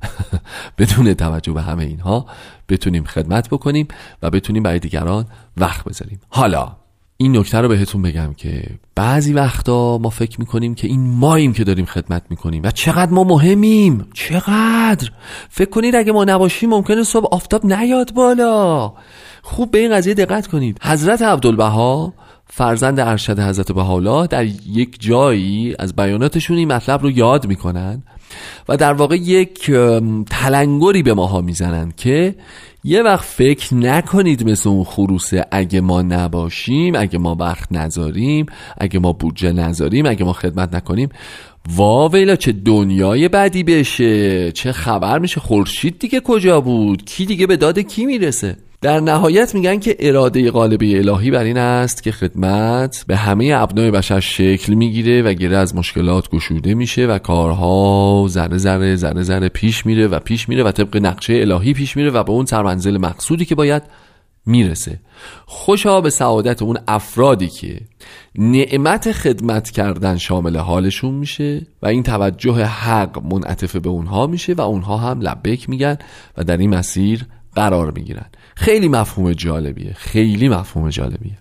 بدون 0.78 1.14
توجه 1.14 1.52
به 1.52 1.62
همه 1.62 1.84
اینها 1.84 2.26
بتونیم 2.68 3.04
خدمت 3.04 3.48
بکنیم 3.48 3.88
و 4.22 4.30
بتونیم 4.30 4.62
برای 4.62 4.78
دیگران 4.78 5.26
وقت 5.56 5.84
بذاریم. 5.84 6.20
حالا 6.28 6.76
این 7.18 7.36
نکته 7.36 7.58
رو 7.58 7.68
بهتون 7.68 8.02
بگم 8.02 8.34
که 8.34 8.62
بعضی 8.94 9.32
وقتا 9.32 9.98
ما 9.98 10.10
فکر 10.10 10.40
می‌کنیم 10.40 10.74
که 10.74 10.86
این 10.86 11.00
ماییم 11.00 11.52
که 11.52 11.64
داریم 11.64 11.84
خدمت 11.84 12.22
می‌کنیم 12.30 12.62
و 12.64 12.70
چقدر 12.70 13.12
ما 13.12 13.24
مهمیم. 13.24 14.06
چقدر؟ 14.14 15.10
فکر 15.48 15.70
کنید 15.70 15.96
اگه 15.96 16.12
ما 16.12 16.24
نباشیم 16.24 16.70
ممکنه 16.70 17.02
صبح 17.02 17.28
آفتاب 17.34 17.66
نیاد 17.66 18.12
بالا. 18.14 18.92
خوب 19.42 19.70
به 19.70 19.78
این 19.78 19.92
قضیه 19.92 20.14
دقت 20.14 20.46
کنید. 20.46 20.78
حضرت 20.82 21.22
عبدالبها 21.22 22.14
فرزند 22.46 23.00
ارشد 23.00 23.40
حضرت 23.40 23.72
بهاءالله 23.72 24.26
در 24.26 24.44
یک 24.44 24.96
جایی 25.00 25.74
از 25.78 25.96
بیاناتشون 25.96 26.56
این 26.56 26.72
مطلب 26.72 27.02
رو 27.02 27.10
یاد 27.10 27.46
می‌کنن 27.46 28.02
و 28.68 28.76
در 28.76 28.92
واقع 28.92 29.16
یک 29.16 29.70
تلنگری 30.30 31.02
به 31.02 31.14
ماها 31.14 31.40
می‌زنن 31.40 31.92
که 31.96 32.34
یه 32.86 33.02
وقت 33.02 33.24
فکر 33.24 33.74
نکنید 33.74 34.50
مثل 34.50 34.68
اون 34.68 34.84
خروسه 34.84 35.44
اگه 35.50 35.80
ما 35.80 36.02
نباشیم 36.02 36.94
اگه 36.94 37.18
ما 37.18 37.36
وقت 37.40 37.72
نذاریم 37.72 38.46
اگه 38.78 38.98
ما 38.98 39.12
بودجه 39.12 39.52
نذاریم 39.52 40.06
اگه 40.06 40.24
ما 40.24 40.32
خدمت 40.32 40.74
نکنیم 40.74 41.08
واویلا 41.76 42.36
چه 42.36 42.52
دنیای 42.52 43.28
بدی 43.28 43.62
بشه 43.62 44.52
چه 44.52 44.72
خبر 44.72 45.18
میشه 45.18 45.40
خورشید 45.40 45.98
دیگه 45.98 46.20
کجا 46.20 46.60
بود؟ 46.60 47.04
کی 47.04 47.26
دیگه 47.26 47.46
به 47.46 47.56
داد 47.56 47.78
کی 47.78 48.06
می‌رسه؟ 48.06 48.56
در 48.80 49.00
نهایت 49.00 49.54
میگن 49.54 49.78
که 49.78 49.96
اراده 49.98 50.50
غالبه 50.50 50.98
الهی 50.98 51.30
بر 51.30 51.44
این 51.44 51.58
است 51.58 52.02
که 52.02 52.12
خدمت 52.12 53.04
به 53.06 53.16
همه 53.16 53.52
ابنای 53.56 53.90
بشر 53.90 54.20
شکل 54.20 54.74
می‌گیره 54.74 55.22
و 55.22 55.32
گره 55.32 55.56
از 55.56 55.74
مشکلات 55.74 56.30
گشوده 56.30 56.74
میشه 56.74 57.06
و 57.06 57.18
کارها 57.18 58.26
ذره 58.28 58.58
ذره 58.58 58.96
ذره 58.96 59.22
ذره 59.22 59.48
پیش 59.48 59.86
میره 59.86 60.06
و 60.06 60.18
پیش 60.18 60.48
میره 60.48 60.62
و 60.62 60.72
طبق 60.72 60.96
نقشه 60.96 61.34
الهی 61.34 61.72
پیش 61.72 61.96
میره 61.96 62.10
و 62.10 62.22
به 62.22 62.30
اون 62.30 62.46
سرمنزل 62.46 62.98
مقصودی 62.98 63.44
که 63.44 63.54
باید 63.54 63.82
می‌رسه. 64.46 65.00
خوشا 65.46 66.00
به 66.00 66.10
سعادت 66.10 66.62
اون 66.62 66.78
افرادی 66.88 67.48
که 67.48 67.80
نعمت 68.34 69.12
خدمت 69.12 69.70
کردن 69.70 70.16
شامل 70.16 70.56
حالشون 70.56 71.14
میشه 71.14 71.66
و 71.82 71.86
این 71.86 72.02
توجه 72.02 72.64
حق 72.64 73.22
منعطف 73.32 73.76
به 73.76 73.88
اونها 73.88 74.26
میشه 74.26 74.54
و 74.54 74.60
اونها 74.60 74.96
هم 74.96 75.20
لبک 75.20 75.68
میگن 75.68 75.98
و 76.36 76.44
در 76.44 76.56
این 76.56 76.74
مسیر 76.74 77.26
قرار 77.54 77.90
می‌گیرن. 77.90 78.26
خیلی 78.56 78.88
مفهوم 78.88 79.32
جالبیه. 79.32 79.92
خیلی 79.92 80.48
مفهوم 80.48 80.88
جالبیه. 80.88 81.38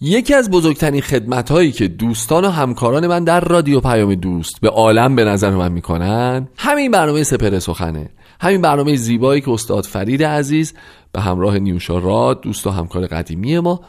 یکی 0.00 0.34
از 0.34 0.50
بزرگترین 0.50 1.00
خدمت 1.00 1.50
هایی 1.50 1.72
که 1.72 1.88
دوستان 1.88 2.44
و 2.44 2.48
همکاران 2.48 3.06
من 3.06 3.24
در 3.24 3.40
رادیو 3.40 3.80
پیام 3.80 4.14
دوست 4.14 4.60
به 4.60 4.68
عالم 4.68 5.16
به 5.16 5.24
نظر 5.24 5.50
من 5.50 5.72
می‌کنن 5.72 6.48
همین 6.56 6.90
برنامه 6.90 7.22
سپر 7.22 7.58
سخنه. 7.58 8.10
همین 8.40 8.60
برنامه 8.60 8.96
زیبایی 8.96 9.40
که 9.40 9.50
استاد 9.50 9.84
فرید 9.84 10.22
عزیز 10.22 10.74
به 11.12 11.20
همراه 11.20 11.58
نیوشا 11.58 11.98
راد 11.98 12.40
دوست 12.40 12.66
و 12.66 12.70
همکار 12.70 13.06
قدیمی 13.06 13.58
ما 13.58 13.80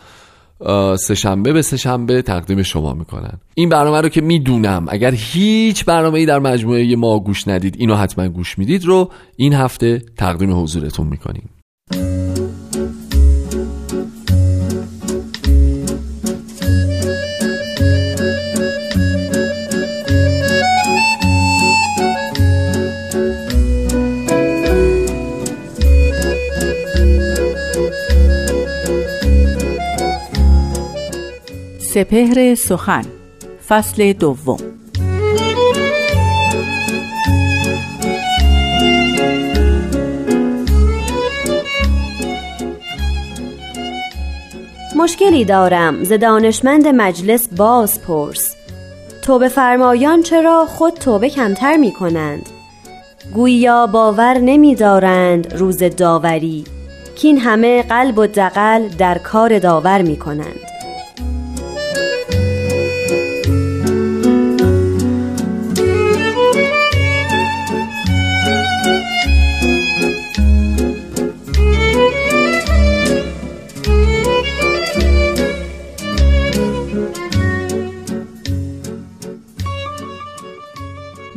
سهشنبه 0.96 1.54
به 1.54 1.62
سهشنبه 1.62 2.22
تقدیم 2.22 2.64
شما 2.64 2.94
می‌کنن. 2.94 3.40
این 3.56 3.70
برنامه 3.70 4.02
رو 4.02 4.10
که 4.10 4.22
می‌دونم 4.22 4.86
اگر 4.90 5.12
هیچ 5.12 5.86
برنامه 5.86 6.20
ای 6.20 6.26
در 6.26 6.40
مجموعه 6.40 6.96
ما 6.96 7.20
گوش 7.20 7.48
ندید 7.48 7.76
اینو 7.78 7.96
حتما 7.96 8.28
گوش 8.28 8.58
می‌دید 8.58 8.86
رو 8.86 9.12
این 9.36 9.54
هفته 9.54 10.04
تقدیم 10.18 10.62
حضورتون 10.62 11.08
می‌کنیم. 11.08 11.50
سپهر 31.96 32.56
سخن 32.56 33.06
فصل 33.68 34.14
دوم. 34.14 34.58
مشکلی 44.96 45.46
دارم 45.46 46.04
ز 46.04 46.14
دانشمند 46.14 46.88
مجلس 46.88 47.48
باز 47.48 48.02
پرس. 48.02 48.56
توبه 49.22 49.50
فرمایان 49.50 50.22
چرا 50.22 50.66
خود 50.66 50.94
توبه 50.94 51.30
کمتر 51.30 51.78
می 51.78 51.92
کنند 51.94 52.50
گویا 53.34 53.88
باور 53.88 54.38
نمی 54.38 54.76
دارند 54.76 55.54
روز 55.54 55.84
داوری 55.84 56.64
کین 57.16 57.38
همه 57.38 57.84
قلب 57.84 58.18
و 58.18 58.28
دقل 58.28 58.88
در 58.88 59.18
کار 59.18 59.60
داور 59.60 60.02
می 60.02 60.18
کنند 60.18 60.75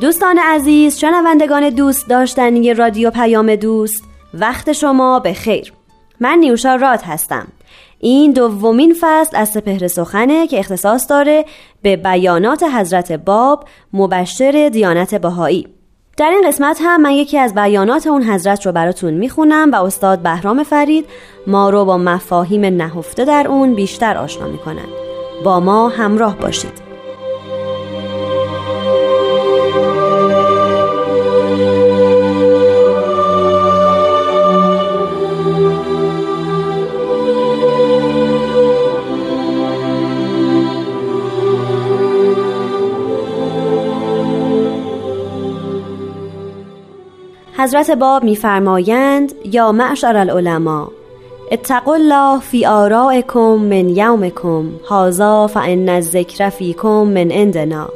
دوستان 0.09 0.38
عزیز 0.38 0.99
شنوندگان 0.99 1.71
دوست 1.71 2.09
داشتنی 2.09 2.75
رادیو 2.75 3.11
پیام 3.11 3.57
دوست 3.57 4.05
وقت 4.35 4.73
شما 4.73 5.21
به 5.21 5.33
خیر. 5.33 5.73
من 6.21 6.38
نیوشا 6.38 6.75
راد 6.75 7.03
هستم. 7.03 7.49
این 7.99 8.33
دومین 8.33 8.94
فصل 9.01 9.37
از 9.37 9.49
سپهر 9.49 9.88
سخنه 9.88 10.47
که 10.47 10.59
اختصاص 10.59 11.11
داره 11.11 11.44
به 11.83 11.97
بیانات 11.97 12.62
حضرت 12.62 13.12
باب 13.12 13.64
مبشر 13.92 14.68
دیانت 14.73 15.14
بهایی. 15.14 15.68
در 16.16 16.31
این 16.31 16.49
قسمت 16.49 16.79
هم 16.81 17.01
من 17.01 17.12
یکی 17.12 17.38
از 17.38 17.55
بیانات 17.55 18.07
اون 18.07 18.23
حضرت 18.23 18.66
رو 18.66 18.73
براتون 18.73 19.14
می‌خونم 19.14 19.71
و 19.73 19.85
استاد 19.85 20.18
بهرام 20.18 20.62
فرید 20.62 21.07
ما 21.47 21.71
رو 21.71 21.85
با 21.85 21.99
مفاهیم 21.99 22.64
نهفته 22.64 23.25
در 23.25 23.49
اون 23.49 23.75
بیشتر 23.75 24.16
آشنا 24.16 24.47
می‌کنن. 24.47 24.88
با 25.44 25.61
ما 25.61 25.88
همراه 25.88 26.37
باشید. 26.37 26.88
حضرت 47.61 47.90
باب 47.90 48.25
میفرمایند 48.25 49.33
یا 49.44 49.73
معشر 49.73 50.16
العلماء 50.16 50.88
اتقوا 51.53 51.94
الله 51.94 52.40
فی 52.40 52.66
آرائکم 52.66 53.55
من 53.55 53.88
یومکم 53.88 54.71
هذا 54.90 55.47
فان 55.47 55.88
الذکر 55.88 56.49
فیکم 56.49 57.03
من 57.03 57.31
عندنا. 57.31 57.88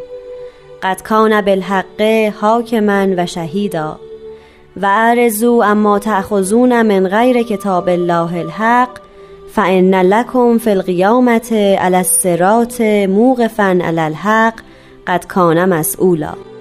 قد 0.82 1.02
کان 1.02 1.40
بالحق 1.40 2.02
حاکما 2.40 3.06
و 3.16 3.26
شهیدا. 3.26 3.96
و 4.82 4.86
ارزو 4.90 5.62
اما 5.64 5.98
تأخذون 5.98 6.82
من 6.82 7.08
غیر 7.08 7.42
کتاب 7.42 7.88
الله 7.88 8.36
الحق 8.36 8.98
فان 9.54 9.94
لکم 9.94 10.58
فی 10.58 10.70
القیامت 10.70 11.52
علی 11.52 11.96
الصراط 11.96 12.80
موقفا 13.08 13.78
علی 13.84 14.00
الحق 14.00 14.54
قد 15.06 15.26
کان 15.26 15.64
مسئولا. 15.64 16.51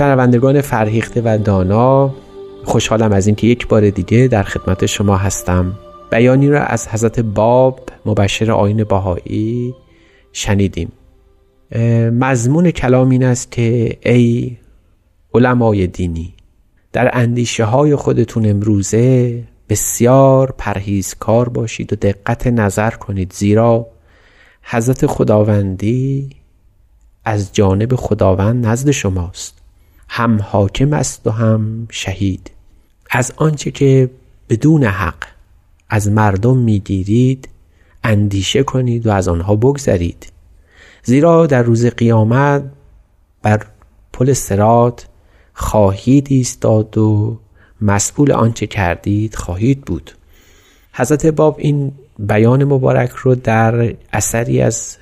شنوندگان 0.00 0.60
فرهیخته 0.60 1.22
و 1.24 1.38
دانا 1.44 2.14
خوشحالم 2.64 3.12
از 3.12 3.26
اینکه 3.26 3.46
یک 3.46 3.68
بار 3.68 3.90
دیگه 3.90 4.28
در 4.28 4.42
خدمت 4.42 4.86
شما 4.86 5.16
هستم. 5.16 5.78
بیانی 6.10 6.48
را 6.48 6.60
از 6.60 6.88
حضرت 6.88 7.20
باب 7.20 7.80
مبشر 8.06 8.52
آین 8.52 8.84
باهایی 8.84 9.74
شنیدیم. 10.32 10.92
مضمون 12.12 12.70
کلام 12.70 13.10
این 13.10 13.24
است 13.24 13.52
که 13.52 13.98
ای 14.02 14.56
علمای 15.34 15.86
دینی 15.86 16.34
در 16.92 17.10
اندیشه 17.12 17.64
های 17.64 17.96
خودتون 17.96 18.50
امروزه 18.50 19.42
بسیار 19.68 20.54
پرهیزکار 20.58 21.48
باشید 21.48 21.92
و 21.92 21.96
دقت 21.96 22.46
نظر 22.46 22.90
کنید 22.90 23.32
زیرا 23.32 23.86
حضرت 24.62 25.06
خداوندی 25.06 26.30
از 27.24 27.52
جانب 27.52 27.94
خداوند 27.94 28.66
نزد 28.66 28.90
شماست. 28.90 29.59
هم 30.12 30.40
حاکم 30.42 30.92
است 30.92 31.26
و 31.26 31.30
هم 31.30 31.86
شهید. 31.90 32.50
از 33.10 33.32
آنچه 33.36 33.70
که 33.70 34.10
بدون 34.48 34.84
حق 34.84 35.26
از 35.88 36.08
مردم 36.08 36.56
می‌گیرید 36.56 37.48
اندیشه 38.04 38.62
کنید 38.62 39.06
و 39.06 39.10
از 39.10 39.28
آنها 39.28 39.56
بگذرید. 39.56 40.32
زیرا 41.02 41.46
در 41.46 41.62
روز 41.62 41.86
قیامت 41.86 42.62
بر 43.42 43.66
پل 44.12 44.32
سرات 44.32 45.06
خواهید 45.54 46.26
ایستاد 46.30 46.98
و 46.98 47.40
مسئول 47.80 48.32
آنچه 48.32 48.66
کردید 48.66 49.34
خواهید 49.34 49.80
بود. 49.80 50.10
حضرت 50.92 51.26
باب 51.26 51.56
این 51.58 51.92
بیان 52.18 52.64
مبارک 52.64 53.10
رو 53.10 53.34
در 53.34 53.94
اثری 54.12 54.62
از 54.62 54.96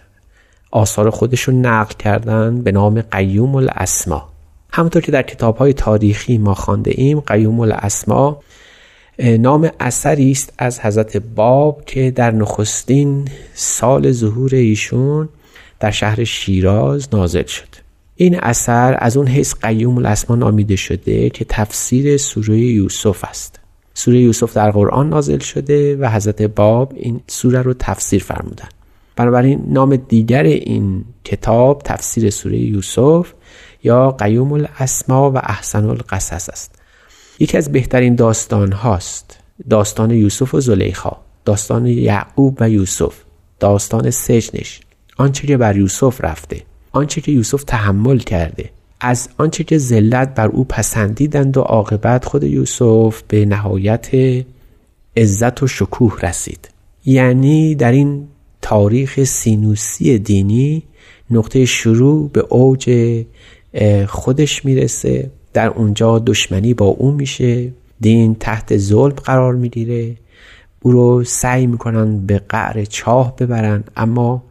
آثار 0.70 1.10
خودشون 1.10 1.66
نقل 1.66 1.94
کردن 1.94 2.62
به 2.62 2.72
نام 2.72 3.00
قیوم 3.00 3.54
الاسما. 3.54 4.37
همونطور 4.78 5.02
که 5.02 5.12
در 5.12 5.22
کتاب 5.22 5.72
تاریخی 5.72 6.38
ما 6.38 6.54
خانده 6.54 6.92
ایم 6.94 7.20
قیوم 7.20 7.60
الاسما 7.60 8.40
نام 9.18 9.70
اثری 9.80 10.30
است 10.30 10.52
از 10.58 10.80
حضرت 10.80 11.16
باب 11.16 11.84
که 11.84 12.10
در 12.10 12.30
نخستین 12.30 13.28
سال 13.54 14.12
ظهور 14.12 14.54
ایشون 14.54 15.28
در 15.80 15.90
شهر 15.90 16.24
شیراز 16.24 17.08
نازل 17.12 17.44
شد. 17.46 17.68
این 18.16 18.40
اثر 18.40 18.96
از 18.98 19.16
اون 19.16 19.26
حیث 19.26 19.54
قیوم 19.54 19.98
الاسما 19.98 20.36
نامیده 20.36 20.76
شده 20.76 21.30
که 21.30 21.44
تفسیر 21.48 22.16
سوره 22.16 22.58
یوسف 22.58 23.24
است. 23.24 23.60
سوره 23.94 24.20
یوسف 24.20 24.56
در 24.56 24.70
قرآن 24.70 25.08
نازل 25.08 25.38
شده 25.38 25.96
و 25.96 26.10
حضرت 26.10 26.42
باب 26.42 26.92
این 26.96 27.20
سوره 27.26 27.62
رو 27.62 27.74
تفسیر 27.74 28.22
فرمودن. 28.22 28.68
بنابراین 29.16 29.64
نام 29.68 29.96
دیگر 29.96 30.42
این 30.42 31.04
کتاب 31.24 31.82
تفسیر 31.84 32.30
سوره 32.30 32.58
یوسف 32.58 33.32
یا 33.82 34.10
قیوم 34.10 34.52
الاسما 34.52 35.30
و 35.30 35.36
احسن 35.36 35.84
القصص 35.84 36.48
است. 36.48 36.78
یکی 37.38 37.56
از 37.56 37.72
بهترین 37.72 38.14
داستان 38.14 38.72
هاست 38.72 39.38
داستان 39.70 40.10
یوسف 40.10 40.54
و 40.54 40.60
زلیخا 40.60 41.16
داستان 41.44 41.86
یعقوب 41.86 42.56
و 42.60 42.70
یوسف 42.70 43.14
داستان 43.60 44.10
سجنش 44.10 44.80
آنچه 45.16 45.46
که 45.46 45.56
بر 45.56 45.76
یوسف 45.76 46.24
رفته 46.24 46.62
آنچه 46.92 47.20
که 47.20 47.32
یوسف 47.32 47.62
تحمل 47.62 48.18
کرده 48.18 48.70
از 49.00 49.28
آنچه 49.38 49.64
که 49.64 49.78
ذلت 49.78 50.34
بر 50.34 50.48
او 50.48 50.64
پسندیدند 50.64 51.56
و 51.56 51.60
عاقبت 51.60 52.24
خود 52.24 52.44
یوسف 52.44 53.22
به 53.28 53.44
نهایت 53.44 54.08
عزت 55.16 55.62
و 55.62 55.66
شکوه 55.66 56.20
رسید. 56.22 56.68
یعنی 57.04 57.74
در 57.74 57.92
این 57.92 58.28
تاریخ 58.62 59.24
سینوسی 59.24 60.18
دینی 60.18 60.82
نقطه 61.30 61.64
شروع 61.64 62.30
به 62.30 62.46
اوج 62.48 62.90
خودش 64.08 64.64
می‌رسه. 64.64 65.30
در 65.52 65.68
اونجا 65.68 66.18
دشمنی 66.18 66.74
با 66.74 66.86
او 66.86 67.10
میشه. 67.10 67.72
دین 68.00 68.34
تحت 68.34 68.76
ظلم 68.76 69.14
قرار 69.14 69.54
می‌گیره. 69.54 70.16
او 70.82 70.92
رو 70.92 71.24
سعی 71.24 71.66
می‌کنن 71.66 72.26
به 72.26 72.38
قعر 72.48 72.84
چاه 72.84 73.36
ببرن 73.36 73.84
اما 73.96 74.42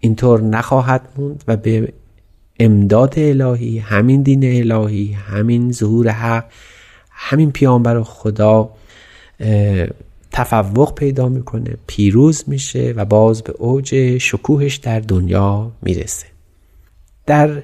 اینطور 0.00 0.40
نخواهد 0.40 1.08
موند 1.16 1.44
و 1.48 1.56
به 1.56 1.92
امداد 2.60 3.14
الهی 3.16 3.78
همین 3.78 4.22
دین 4.22 4.72
الهی 4.72 5.12
همین 5.12 5.72
ظهور 5.72 6.08
حق 6.08 6.44
همین 7.10 7.52
پیامبر 7.52 8.02
خدا 8.02 8.70
تفوق 10.32 10.94
پیدا 10.94 11.28
می‌کنه. 11.28 11.76
پیروز 11.86 12.44
میشه 12.46 12.94
و 12.96 13.04
باز 13.04 13.42
به 13.42 13.52
اوج 13.52 14.18
شکوهش 14.18 14.76
در 14.76 15.00
دنیا 15.00 15.70
می‌رسه. 15.82 16.26
در 17.26 17.62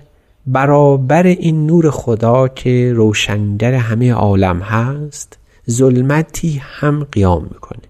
برابر 0.52 1.26
این 1.26 1.66
نور 1.66 1.90
خدا 1.90 2.48
که 2.48 2.92
روشنگر 2.96 3.74
همه 3.74 4.12
عالم 4.12 4.60
هست 4.60 5.38
ظلمتی 5.70 6.62
هم 6.62 7.06
قیام 7.12 7.42
می‌کنه. 7.42 7.82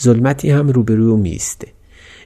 ظلمتی 0.00 0.50
هم 0.50 0.68
روبرو 0.68 1.16
میسته 1.16 1.68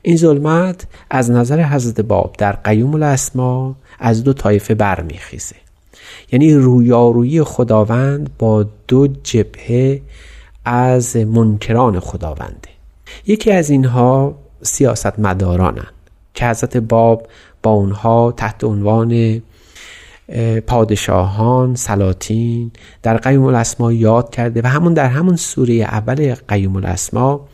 این 0.02 0.16
ظلمت 0.16 0.86
از 1.10 1.30
نظر 1.30 1.62
حضرت 1.62 2.00
باب 2.00 2.34
در 2.38 2.52
قیوم 2.52 2.94
الاسما 2.94 3.76
از 3.98 4.24
دو 4.24 4.32
طایفه 4.32 4.74
برمیخیزه. 4.74 5.56
یعنی 6.32 6.54
رویارویی 6.54 7.42
خداوند 7.42 8.30
با 8.38 8.66
دو 8.88 9.06
جبهه 9.22 10.02
از 10.64 11.16
منکران 11.16 12.00
خداونده. 12.00 12.68
یکی 13.26 13.52
از 13.52 13.70
اینها 13.70 14.34
سیاست 14.62 15.18
مدارانند 15.18 15.92
که 16.34 16.46
حضرت 16.46 16.76
باب 16.76 17.26
با 17.62 17.70
اونها 17.70 18.32
تحت 18.36 18.64
عنوان 18.64 19.42
پادشاهان 20.66 21.74
سلاطین 21.74 22.70
در 23.02 23.16
قیوم 23.16 23.44
الاسما 23.44 23.92
یاد 23.92 24.30
کرده 24.30 24.60
و 24.64 24.66
همون 24.66 24.94
در 24.94 25.06
همون 25.06 25.36
سوره 25.36 25.74
اول 25.74 26.34
قیوم 26.48 26.76
الاسما 26.76 27.48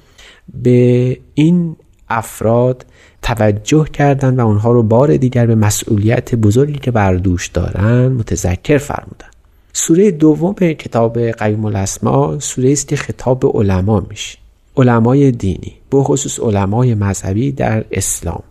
به 0.62 1.18
این 1.34 1.76
افراد 2.08 2.86
توجه 3.22 3.84
کردند 3.84 4.38
و 4.38 4.46
اونها 4.46 4.72
رو 4.72 4.82
بار 4.82 5.16
دیگر 5.16 5.46
به 5.46 5.54
مسئولیت 5.54 6.34
بزرگی 6.34 6.78
که 6.78 6.90
بر 6.90 7.14
دوش 7.14 7.48
دارن 7.48 8.08
متذکر 8.08 8.78
فرمودن 8.78 9.26
سوره 9.72 10.10
دوم 10.10 10.54
کتاب 10.54 11.18
قیوم 11.18 11.64
الاسما 11.64 12.38
سوره 12.38 12.72
است 12.72 12.88
که 12.88 12.96
خطاب 12.96 13.56
علما 13.56 14.06
میشه. 14.10 14.38
علمای 14.76 15.30
دینی 15.30 15.74
به 15.90 16.02
خصوص 16.02 16.40
علمای 16.40 16.94
مذهبی 16.94 17.52
در 17.52 17.84
اسلام 17.90 18.42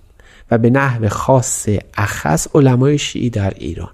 و 0.51 0.57
به 0.57 0.69
نحو 0.69 1.09
خاص 1.09 1.69
اخص 1.97 2.47
علمای 2.55 2.97
شیعی 2.97 3.29
در 3.29 3.53
ایران. 3.57 3.89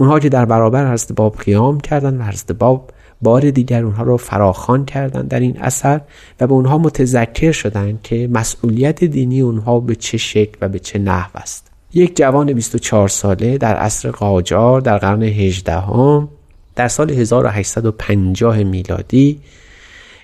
اونها 0.00 0.18
که 0.18 0.28
در 0.28 0.44
برابر 0.44 0.92
حضرت 0.92 1.12
باب 1.12 1.36
قیام 1.36 1.80
کردند 1.80 2.20
و 2.20 2.22
حضرت 2.22 2.52
باب 2.52 2.90
بار 3.22 3.50
دیگر 3.50 3.84
اونها 3.84 4.02
رو 4.02 4.16
فراخان 4.16 4.84
کردند 4.84 5.28
در 5.28 5.40
این 5.40 5.60
اثر 5.60 6.00
و 6.40 6.46
به 6.46 6.52
اونها 6.52 6.78
متذکر 6.78 7.52
شدند 7.52 8.02
که 8.02 8.28
مسئولیت 8.32 9.04
دینی 9.04 9.40
اونها 9.40 9.80
به 9.80 9.94
چه 9.94 10.18
شکل 10.18 10.58
و 10.60 10.68
به 10.68 10.78
چه 10.78 10.98
نحو 10.98 11.30
است. 11.34 11.70
یک 11.94 12.16
جوان 12.16 12.52
24 12.52 13.08
ساله 13.08 13.58
در 13.58 13.76
عصر 13.76 14.10
قاجار 14.10 14.80
در 14.80 14.98
قرن 14.98 15.22
18 15.22 15.72
هم 15.72 16.28
در 16.76 16.88
سال 16.88 17.10
1850 17.10 18.62
میلادی 18.62 19.40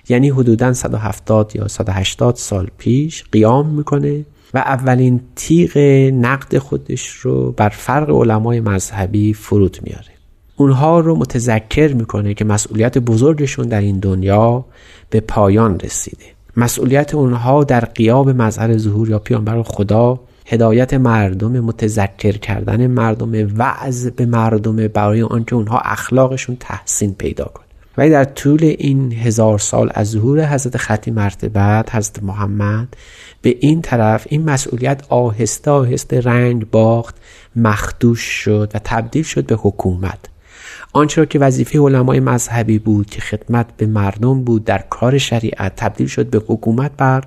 یعنی 0.09 0.29
حدودا 0.29 0.73
170 0.73 1.55
یا 1.55 1.67
180 1.67 2.35
سال 2.35 2.67
پیش 2.77 3.23
قیام 3.31 3.67
می‌کنه 3.67 4.25
و 4.53 4.57
اولین 4.57 5.21
تیغ 5.35 5.77
نقد 6.13 6.57
خودش 6.57 7.09
رو 7.09 7.51
بر 7.51 7.69
فرق 7.69 8.09
علمای 8.09 8.59
مذهبی 8.59 9.33
فرود 9.33 9.77
میاره. 9.83 10.17
اونها 10.55 10.99
رو 10.99 11.15
متذکر 11.15 11.93
می‌کنه 11.93 12.33
که 12.33 12.45
مسئولیت 12.45 12.97
بزرگشون 12.97 13.67
در 13.67 13.81
این 13.81 13.99
دنیا 13.99 14.65
به 15.09 15.19
پایان 15.19 15.79
رسیده. 15.79 16.25
مسئولیت 16.57 17.15
اونها 17.15 17.63
در 17.63 17.79
قیاب 17.79 18.29
مظهر 18.29 18.77
ظهور 18.77 19.09
یا 19.09 19.19
پیانبر 19.19 19.63
خدا 19.63 20.19
هدایت 20.45 20.93
مردم 20.93 21.59
متذکر 21.59 22.31
کردن 22.31 22.87
مردم 22.87 23.57
وعظ 23.57 24.07
به 24.07 24.25
مردم 24.25 24.87
برای 24.87 25.21
آنکه 25.21 25.55
اونها 25.55 25.79
اخلاقشون 25.79 26.57
تحسین 26.59 27.13
پیدا 27.13 27.45
کنه. 27.45 27.65
ولی 27.97 28.09
در 28.09 28.23
طول 28.23 28.63
این 28.63 29.11
هزار 29.13 29.59
سال 29.59 29.91
از 29.93 30.09
ظهور 30.09 30.45
حضرت 30.53 30.77
خطی 30.77 31.11
مرتبت 31.11 31.95
حضرت 31.95 32.23
محمد 32.23 32.87
به 33.41 33.57
این 33.59 33.81
طرف 33.81 34.27
این 34.29 34.49
مسئولیت 34.49 35.03
آهسته 35.09 35.71
آهسته 35.71 36.21
رنگ 36.21 36.69
باخت 36.69 37.15
مخدوش 37.55 38.21
شد 38.21 38.71
و 38.73 38.79
تبدیل 38.83 39.23
شد 39.23 39.45
به 39.45 39.55
حکومت. 39.55 40.19
آنچه 40.93 41.25
که 41.25 41.39
وظیفه 41.39 41.79
علمای 41.79 42.19
مذهبی 42.19 42.79
بود 42.79 43.09
که 43.09 43.21
خدمت 43.21 43.65
به 43.77 43.85
مردم 43.85 44.43
بود 44.43 44.65
در 44.65 44.83
کار 44.89 45.17
شریعت 45.17 45.75
تبدیل 45.75 46.07
شد 46.07 46.29
به 46.29 46.41
حکومت 46.47 46.91
بر 46.97 47.23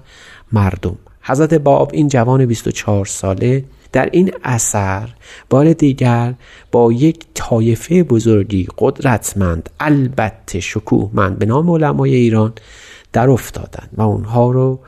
مردم. 0.52 0.96
حضرت 1.22 1.54
باب 1.54 1.90
این 1.92 2.08
جوان 2.08 2.46
24 2.46 3.06
ساله 3.06 3.64
در 3.92 4.08
این 4.12 4.32
اثر 4.44 5.08
بار 5.50 5.72
دیگر 5.72 6.34
با 6.72 6.92
یک 6.92 7.24
طایفه 7.34 8.02
بزرگی 8.02 8.68
قدرتمند 8.78 9.70
البته 9.80 10.60
شکوهمند 10.60 11.38
به 11.38 11.46
نام 11.46 11.70
علمای 11.70 12.14
ایران 12.14 12.52
در 13.12 13.30
افتادند 13.30 13.90
و 13.92 14.02
اونها 14.02 14.50
رو 14.50 14.80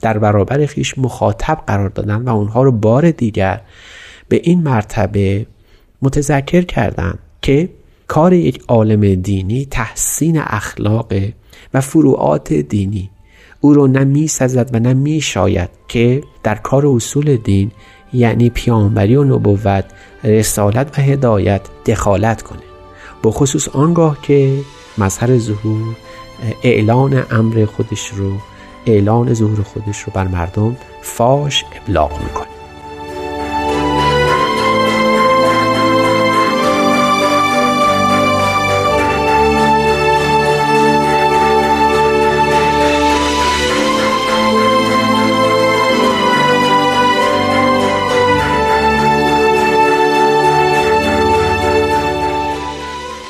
در 0.00 0.18
برابر 0.18 0.66
خیش 0.66 0.98
مخاطب 0.98 1.62
قرار 1.66 1.88
دادن 1.88 2.22
و 2.22 2.28
اونها 2.28 2.62
رو 2.62 2.72
بار 2.72 3.10
دیگر 3.10 3.60
به 4.28 4.40
این 4.44 4.62
مرتبه 4.62 5.46
متذکر 6.02 6.62
کردند 6.62 7.18
که 7.42 7.68
کار 8.08 8.32
یک 8.32 8.62
عالم 8.68 9.14
دینی 9.14 9.66
تحسین 9.70 10.38
اخلاق 10.38 11.12
و 11.74 11.80
فروعات 11.80 12.52
دینی. 12.52 13.10
او 13.60 13.74
رو 13.74 13.86
نه 13.86 14.04
می 14.04 14.28
سزد 14.28 14.70
و 14.72 14.78
نه 14.78 14.94
می 14.94 15.20
شاید 15.20 15.70
که 15.88 16.22
در 16.42 16.54
کار 16.54 16.86
اصول 16.86 17.36
دین 17.36 17.70
یعنی 18.12 18.50
پیامبری 18.50 19.16
و 19.16 19.24
نبوت 19.24 19.84
رسالت 20.24 20.98
و 20.98 21.02
هدایت 21.02 21.60
دخالت 21.86 22.42
کنه. 22.42 22.60
با 23.22 23.30
خصوص 23.30 23.68
آنگاه 23.68 24.18
که 24.22 24.58
مظهر 24.98 25.38
ظهور 25.38 25.96
اعلان 26.62 27.24
امر 27.30 27.64
خودش 27.64 28.08
رو 28.08 28.32
اعلان 28.86 29.34
ظهور 29.34 29.62
خودش 29.62 30.00
رو 30.00 30.12
بر 30.14 30.28
مردم 30.28 30.76
فاش 31.02 31.64
ابلاغ 31.82 32.22
می‌کنه. 32.22 32.46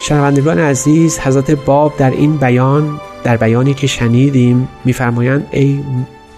شنوندگان 0.00 0.58
عزیز 0.58 1.18
حضرت 1.18 1.50
باب 1.50 1.96
در 1.96 2.10
این 2.10 2.36
بیان 2.36 3.00
در 3.24 3.36
بیانی 3.36 3.74
که 3.74 3.86
شنیدیم 3.86 4.68
میفرمایند 4.84 5.46
ای 5.50 5.80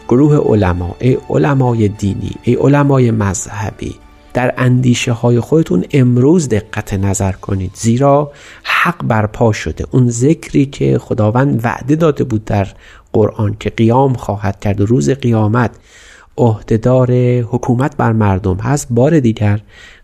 گروه 0.09 0.37
علما 0.37 0.97
ای 0.99 1.19
علمای 1.31 1.89
دینی 1.89 2.33
ای 2.43 2.55
علمای 2.55 3.11
مذهبی 3.11 3.95
در 4.35 4.55
اندیشه 4.59 5.13
های 5.13 5.41
خودتون 5.41 5.85
امروز 5.93 6.49
دقت 6.49 6.95
نظر 6.95 7.33
کنید. 7.33 7.71
زیرا 7.75 8.33
حق 8.63 9.05
برپا 9.05 9.53
شده. 9.53 9.85
اون 9.91 10.11
ذکری 10.11 10.67
که 10.67 10.99
خداوند 10.99 11.65
وعده 11.65 11.97
داده 11.97 12.25
بود 12.25 12.45
در 12.45 12.69
قرآن 13.13 13.57
که 13.61 13.71
قیام 13.71 14.13
خواهد 14.13 14.61
کرد 14.61 14.81
روز 14.81 15.11
قیامت 15.11 15.71
عهدهدار 16.39 17.13
حکومت 17.41 17.97
بر 17.97 18.13
مردم 18.13 18.57
هست 18.57 18.87
بار 18.91 19.21
دیگر 19.21 19.61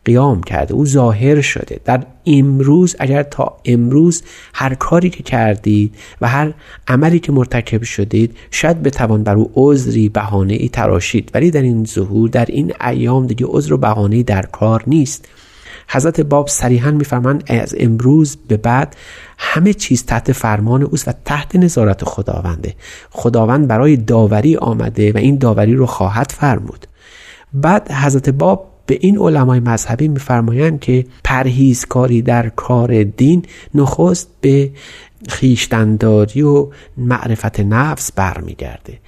قیام 0.09 0.43
کرده. 0.43 0.75
او 0.75 0.87
ظاهر 0.87 1.41
شده. 1.41 1.81
در 1.85 2.03
امروز 2.27 2.97
اگر 2.99 3.23
تا 3.23 3.57
امروز 3.65 4.23
هر 4.55 4.75
کاری 4.75 5.11
که 5.11 5.23
کردید 5.23 5.95
و 6.21 6.29
هر 6.29 6.53
عملی 6.89 7.19
که 7.19 7.33
مرتکب 7.33 7.83
شدید 7.83 8.37
شاید 8.51 8.83
بتوان 8.83 9.23
بر 9.23 9.35
او 9.35 9.51
عذری 9.55 10.09
بهانه 10.09 10.55
ای 10.55 10.69
تراشید. 10.69 11.31
ولی 11.35 11.51
در 11.51 11.63
این 11.63 11.85
ظهور 11.85 12.29
در 12.29 12.45
این 12.45 12.73
ایام 12.81 13.27
دیگه 13.27 13.47
عذر 13.49 13.73
و 13.73 13.77
بهانه 13.77 14.23
در 14.23 14.43
کار 14.43 14.83
نیست. 14.87 15.29
حضرت 15.91 16.21
باب 16.21 16.49
صریحا 16.49 16.91
میفرمایند 16.91 17.45
از 17.47 17.75
امروز 17.79 18.37
به 18.49 18.57
بعد 18.57 18.97
همه 19.39 19.75
چیز 19.75 20.05
تحت 20.05 20.33
فرمان 20.33 20.83
اوست 20.83 21.09
و 21.09 21.13
تحت 21.25 21.57
نظارت 21.57 22.05
خداونده. 22.05 22.75
خداوند 23.11 23.69
برای 23.69 23.97
داوری 23.97 24.57
آمده 24.57 25.13
و 25.13 25.17
این 25.17 25.37
داوری 25.39 25.75
رو 25.75 25.87
خواهد 25.87 26.33
فرمود. 26.33 26.87
بعد 27.53 27.93
حضرت 27.93 28.29
باب 28.29 28.78
به 28.89 28.99
این 29.01 29.19
علمای 29.19 29.61
مذهبی 29.61 30.09
میفرمایند 30.09 30.81
که 30.81 31.07
پرهیزکاری 31.25 32.23
در 32.23 32.49
کار 32.49 33.03
دین 33.03 33.45
نخست 33.75 34.29
به 34.41 34.71
خیشتنداری 35.29 36.43
و 36.43 36.69
معرفت 36.97 37.61
نفس 37.61 38.13
برمیگرده. 38.13 38.99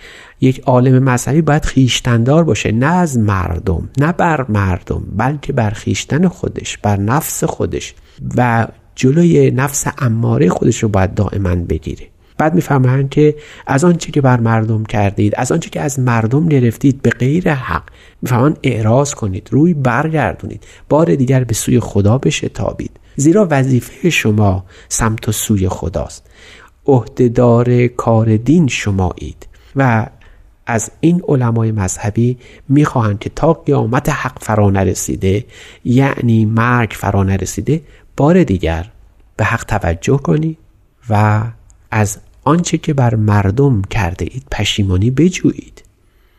یک 0.41 0.61
عالم 0.61 1.03
مذهبی 1.03 1.43
باید 1.43 1.65
خیشتندار 1.65 2.45
باشه 2.45 2.73
نه 2.73 2.87
از 2.87 3.19
مردم 3.19 3.91
نه 3.99 4.13
بر 4.13 4.47
مردم 4.49 5.03
بلکه 5.17 5.53
بر 5.53 5.71
خیشتن 5.71 6.29
خودش 6.29 6.79
بر 6.79 6.97
نفس 6.97 7.45
خودش 7.45 7.95
و 8.37 8.67
جلوی 8.95 9.51
نفس 9.51 9.87
اماره 9.99 10.49
خودش 10.49 10.83
رو 10.83 10.89
باید 10.89 11.15
دائما 11.15 11.55
بگیره. 11.55 12.07
بعد 12.41 12.55
می‌فهمند 12.55 13.11
که 13.11 13.35
از 13.67 13.85
آنچه 13.85 14.13
که 14.13 14.21
بر 14.21 14.41
مردم 14.41 14.85
کردید 14.85 15.35
از 15.37 15.53
آنچه 15.53 15.71
که 15.71 15.81
از 15.81 15.99
مردم 15.99 16.49
گرفتید 16.49 17.03
به 17.03 17.11
غیر 17.11 17.55
حق 17.55 17.83
می‌فهمند 18.23 18.59
اعراض 18.63 19.15
کنید 19.15 19.49
روی 19.51 19.75
برگردونید 19.75 20.65
بار 20.89 21.15
دیگر 21.15 21.45
به 21.45 21.55
سوی 21.55 21.81
خدا 21.81 22.19
بشتابید. 22.19 22.91
زیرا 23.17 23.49
وظیفه 23.51 24.11
شما 24.11 24.65
سمت 24.89 25.29
و 25.29 25.33
سوی 25.33 25.69
خداست. 25.69 26.27
عهدهدار 26.87 27.87
کار 27.87 28.37
دین 28.37 28.69
شمایید 28.69 29.47
و 29.77 30.07
از 30.67 30.91
این 31.01 31.23
علمای 31.29 31.73
مذهبی 31.73 32.39
می‌خواهند 32.69 33.19
که 33.19 33.31
تا 33.37 33.53
قیامت 33.53 34.09
حق 34.09 34.39
فرا 34.41 34.71
نرسیده 34.71 35.45
یعنی 35.85 36.45
مرگ 36.45 36.91
فرا 36.91 37.23
نرسیده 37.23 37.83
بار 38.17 38.45
دیگر 38.45 38.91
به 39.37 39.45
حق 39.45 39.65
توجه 39.65 40.17
کنید 40.17 40.59
و 41.11 41.43
از 41.91 42.19
آنچه 42.45 42.79
که 42.79 42.95
بر 42.95 43.15
مردم 43.15 43.83
کرده 43.83 44.27
اید 44.31 44.47
پشیمانی 44.51 45.11
بجویید. 45.11 45.83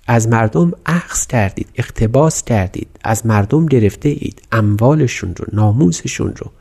از 0.08 0.28
مردم 0.28 0.72
اخذ 0.86 1.28
کردید 1.28 1.68
اقتباس 1.76 2.43
کردید. 2.43 2.88
از 3.04 3.26
مردم 3.26 3.66
گرفته 3.66 4.10
اید 4.10 4.41
اموالشون 4.52 5.36
رو 5.36 5.45
ناموسشون 5.54 6.34
رو. 6.38 6.52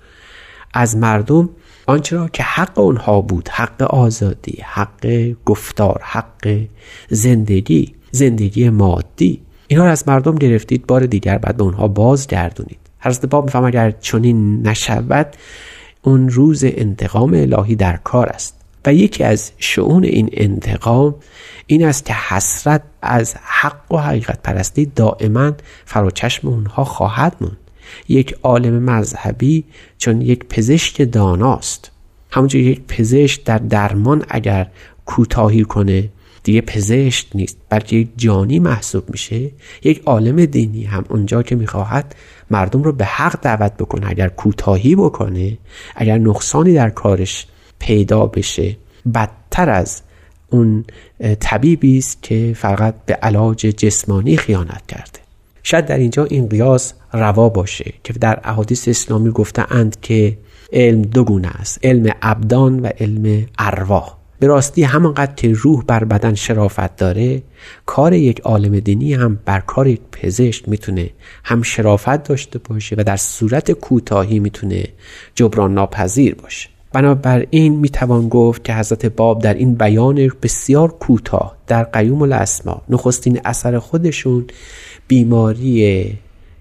از 0.74 0.96
مردم 0.96 1.48
آنچه 1.86 2.16
را 2.16 2.28
که 2.28 2.42
حق 2.42 2.78
اونها 2.78 3.20
بود 3.20 3.48
حق 3.48 3.82
آزادی 3.82 4.58
حق 4.64 5.32
گفتار 5.44 6.00
حق 6.04 6.60
زندگی 7.08 7.94
زندگی 8.10 8.70
مادی 8.70 9.40
اینها 9.66 9.84
را 9.84 9.90
از 9.90 10.08
مردم 10.08 10.34
گرفتید 10.34 10.86
بار 10.86 11.06
دیگر 11.06 11.38
بعد 11.38 11.56
به 11.56 11.62
اونها 11.62 11.88
بازگردونید. 11.88 12.78
حضرت 13.00 13.26
باب 13.26 13.44
میفهم 13.44 13.64
اگر 13.64 13.90
چنین 13.90 14.66
نشود 14.66 15.36
اون 16.02 16.28
روز 16.28 16.64
انتقام 16.64 17.34
الهی 17.34 17.76
در 17.76 17.96
کار 17.96 18.28
است. 18.28 18.59
و 18.86 18.94
یکی 18.94 19.24
از 19.24 19.52
شعون 19.58 20.04
این 20.04 20.30
انتقام 20.32 21.14
این 21.66 21.84
است 21.84 22.04
که 22.04 22.14
حسرت 22.14 22.82
از 23.02 23.34
حق 23.42 23.92
و 23.92 23.96
حقیقت 23.96 24.42
پرستی 24.42 24.86
دائما 24.86 25.52
فراچشم 25.84 26.48
اونها 26.48 26.84
خواهد 26.84 27.36
موند. 27.40 27.56
یک 28.08 28.36
عالم 28.42 28.82
مذهبی 28.82 29.64
چون 29.98 30.20
یک 30.20 30.44
پزشک 30.44 31.02
داناست. 31.12 31.90
همونجور 32.30 32.60
یک 32.60 32.80
پزشک 32.88 33.44
در 33.44 33.58
درمان 33.58 34.24
اگر 34.28 34.66
کوتاهی 35.06 35.64
کنه 35.64 36.08
دیگه 36.42 36.60
پزشک 36.60 37.26
نیست 37.34 37.56
بلکه 37.68 37.96
یک 37.96 38.08
جانی 38.16 38.58
محسوب 38.58 39.10
میشه. 39.10 39.50
یک 39.82 40.02
عالم 40.06 40.44
دینی 40.44 40.84
هم 40.84 41.04
اونجا 41.08 41.42
که 41.42 41.56
می‌خواهد 41.56 42.14
مردم 42.50 42.82
رو 42.82 42.92
به 42.92 43.04
حق 43.04 43.40
دعوت 43.42 43.72
بکنه 43.76 44.10
اگر 44.10 44.28
کوتاهی 44.28 44.96
بکنه 44.96 45.58
اگر 45.96 46.18
نقصانی 46.18 46.74
در 46.74 46.90
کارش 46.90 47.46
پیدا 47.80 48.26
بشه. 48.26 48.76
بدتر 49.14 49.70
از 49.70 50.02
اون 50.50 50.84
طبیبی 51.40 51.98
است 51.98 52.22
که 52.22 52.52
فقط 52.56 52.94
به 53.06 53.14
علاج 53.14 53.58
جسمانی 53.58 54.36
خیانت 54.36 54.86
کرده. 54.88 55.20
شاید 55.62 55.86
در 55.86 55.98
اینجا 55.98 56.24
این 56.24 56.48
قیاس 56.48 56.92
روا 57.12 57.48
باشه 57.48 57.92
که 58.04 58.12
در 58.12 58.40
احادیث 58.44 58.88
اسلامی 58.88 59.30
گفته 59.30 59.72
اند 59.72 60.00
که 60.00 60.38
علم 60.72 61.02
دو 61.02 61.24
گونه 61.24 61.48
است 61.48 61.78
علم 61.82 62.12
ابدان 62.22 62.80
و 62.80 62.86
علم 62.86 63.46
ارواح. 63.58 64.16
به 64.38 64.46
راستی 64.46 64.82
همانقدر 64.82 65.34
که 65.34 65.52
روح 65.52 65.84
بر 65.84 66.04
بدن 66.04 66.34
شرافت 66.34 66.96
داره 66.96 67.42
کار 67.86 68.12
یک 68.12 68.40
عالم 68.40 68.80
دینی 68.80 69.14
هم 69.14 69.38
بر 69.44 69.60
کار 69.60 69.86
یک 69.86 70.00
پزشک 70.12 70.68
می‌تونه 70.68 71.10
هم 71.44 71.62
شرافت 71.62 72.22
داشته 72.22 72.58
باشه 72.58 72.96
و 72.98 73.04
در 73.04 73.16
صورت 73.16 73.72
کوتاهی 73.72 74.38
می‌تونه 74.38 74.84
جبران 75.34 75.74
ناپذیر 75.74 76.34
باشه. 76.34 76.68
بنابراین 76.92 77.76
می‌توان 77.76 78.28
گفت 78.28 78.64
که 78.64 78.74
حضرت 78.74 79.06
باب 79.06 79.42
در 79.42 79.54
این 79.54 79.74
بیان 79.74 80.30
بسیار 80.42 80.92
کوتاه 80.92 81.56
در 81.66 81.82
قیوم 81.82 82.22
الاسما 82.22 82.82
نخستین 82.88 83.40
اثر 83.44 83.78
خودشون 83.78 84.44
بیماری 85.08 86.18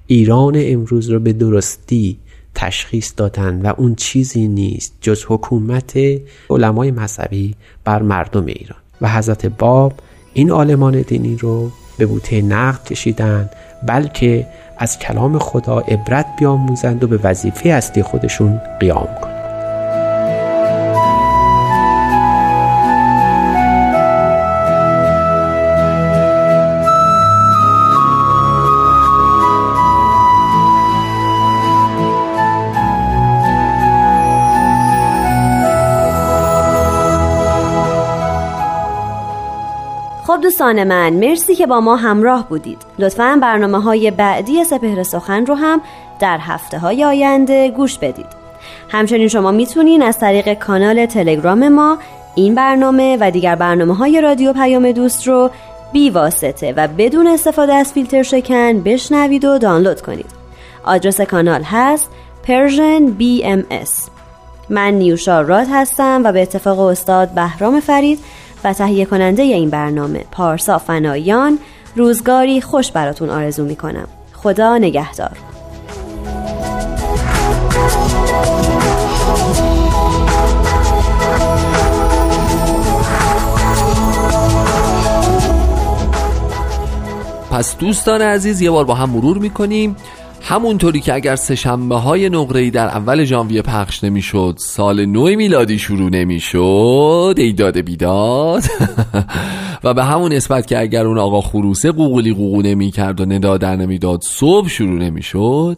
ایران 0.08 0.54
امروز 0.58 1.10
رو 1.10 1.20
به 1.20 1.34
درستی 1.34 2.18
تشخیص 2.56 3.14
دادن 3.18 3.62
و 3.62 3.74
اون 3.78 3.96
چیزی 3.96 4.48
نیست 4.48 4.94
جز 5.02 5.26
حکومت 5.28 6.00
علمای 6.50 6.92
مذهبی 6.92 7.56
بر 7.84 8.02
مردم 8.02 8.46
ایران. 8.46 8.80
و 9.02 9.10
حضرت 9.10 9.46
باب 9.46 9.94
این 10.34 10.52
عالمان 10.52 11.02
دینی 11.02 11.36
رو 11.36 11.72
به 11.98 12.06
بوته 12.06 12.42
نقد 12.42 12.84
کشیدن 12.84 13.50
بلکه 13.88 14.48
از 14.78 15.00
کلام 15.00 15.40
خدا 15.40 15.80
عبرت 15.80 16.26
بیاموزند 16.40 17.04
و 17.04 17.08
به 17.08 17.20
وظیفه 17.24 17.70
اصلی 17.70 18.04
خودشون 18.04 18.62
قیام 18.80 19.08
کنند. 19.22 19.29
دوستان 40.60 40.84
من 40.84 41.14
مرسی 41.14 41.56
که 41.56 41.68
با 41.68 41.80
ما 41.80 41.96
همراه 41.96 42.50
بودید. 42.50 42.78
لطفا 43.00 43.40
برنامه 43.42 43.82
های 43.82 44.12
بعدی 44.12 44.64
سپهر 44.64 45.04
سخن 45.04 45.46
رو 45.46 45.56
هم 45.56 45.82
در 46.20 46.38
هفته 46.42 46.80
های 46.80 47.04
آینده 47.04 47.70
گوش 47.70 47.98
بدید. 47.98 48.26
همچنین 48.90 49.28
شما 49.28 49.52
می‌تونین 49.52 50.02
از 50.02 50.20
طریق 50.20 50.54
کانال 50.54 51.06
تلگرام 51.06 51.68
ما 51.68 51.98
این 52.36 52.56
برنامه 52.56 53.18
و 53.22 53.32
دیگر 53.32 53.56
برنامه 53.56 53.96
های 53.96 54.22
رادیو 54.22 54.54
پیام 54.54 54.92
دوست 54.92 55.28
رو 55.28 55.50
بی 55.94 56.10
واسطه 56.10 56.74
و 56.78 56.88
بدون 56.88 57.28
استفاده 57.28 57.74
از 57.74 57.94
فیلتر 57.94 58.24
شکن 58.24 58.82
بشنوید 58.82 59.46
و 59.46 59.58
دانلود 59.58 60.02
کنید. 60.02 60.32
آدرس 60.84 61.22
کانال 61.22 61.64
هست 61.64 62.10
Persian 62.44 63.22
BMS 63.22 64.10
من 64.70 64.94
نیوشا 64.94 65.42
راد 65.42 65.68
هستم 65.72 66.22
و 66.24 66.32
به 66.32 66.42
اتفاق 66.42 66.80
استاد 66.80 67.30
بهرام 67.30 67.80
فرید 67.80 68.20
و 68.64 68.74
تهیه 68.74 69.06
کننده 69.06 69.44
این 69.44 69.70
برنامه 69.70 70.26
پارسا 70.32 70.78
فنایان 70.78 71.60
روزگاری 71.96 72.62
خوش 72.62 72.92
براتون 72.92 73.30
آرزو 73.30 73.66
می 73.66 73.76
کنم 73.76 74.08
خدا 74.34 74.78
نگهدار. 74.78 75.38
پس 87.52 87.78
دوستان 87.78 88.22
عزیز 88.22 88.62
یه 88.62 88.72
بار 88.72 88.86
با 88.86 88.94
هم 88.94 89.10
مرور 89.10 89.38
می‌کنیم. 89.38 89.96
همونطوری 90.50 91.00
که 91.00 91.14
اگر 91.14 91.36
سهشنبه 91.36 91.96
های 91.96 92.30
نقره 92.30 92.70
در 92.70 92.88
اول 92.88 93.24
ژانویه 93.24 93.62
پخش 93.62 94.04
نمی‌شد 94.04 94.56
سال 94.60 95.06
نو 95.06 95.36
میلادی 95.36 95.80
شروع 95.80 96.10
نمی‌شد 96.10 97.36
ایداد 97.38 97.78
بیداد. 97.80 98.64
و 99.84 99.94
به 99.94 100.04
همون 100.04 100.34
نسبت 100.34 100.68
که 100.68 100.80
اگر 100.80 101.06
اون 101.06 101.18
آقا 101.18 101.42
خروسه 101.42 101.92
قوقلی 101.92 102.34
قوقو 102.34 102.62
نمی‌کرد 102.62 103.22
و 103.22 103.26
ندا 103.26 103.58
در 103.58 103.76
نمی‌داد 103.76 104.22
صبح 104.22 104.68
شروع 104.68 105.00
نمی‌شد. 105.00 105.78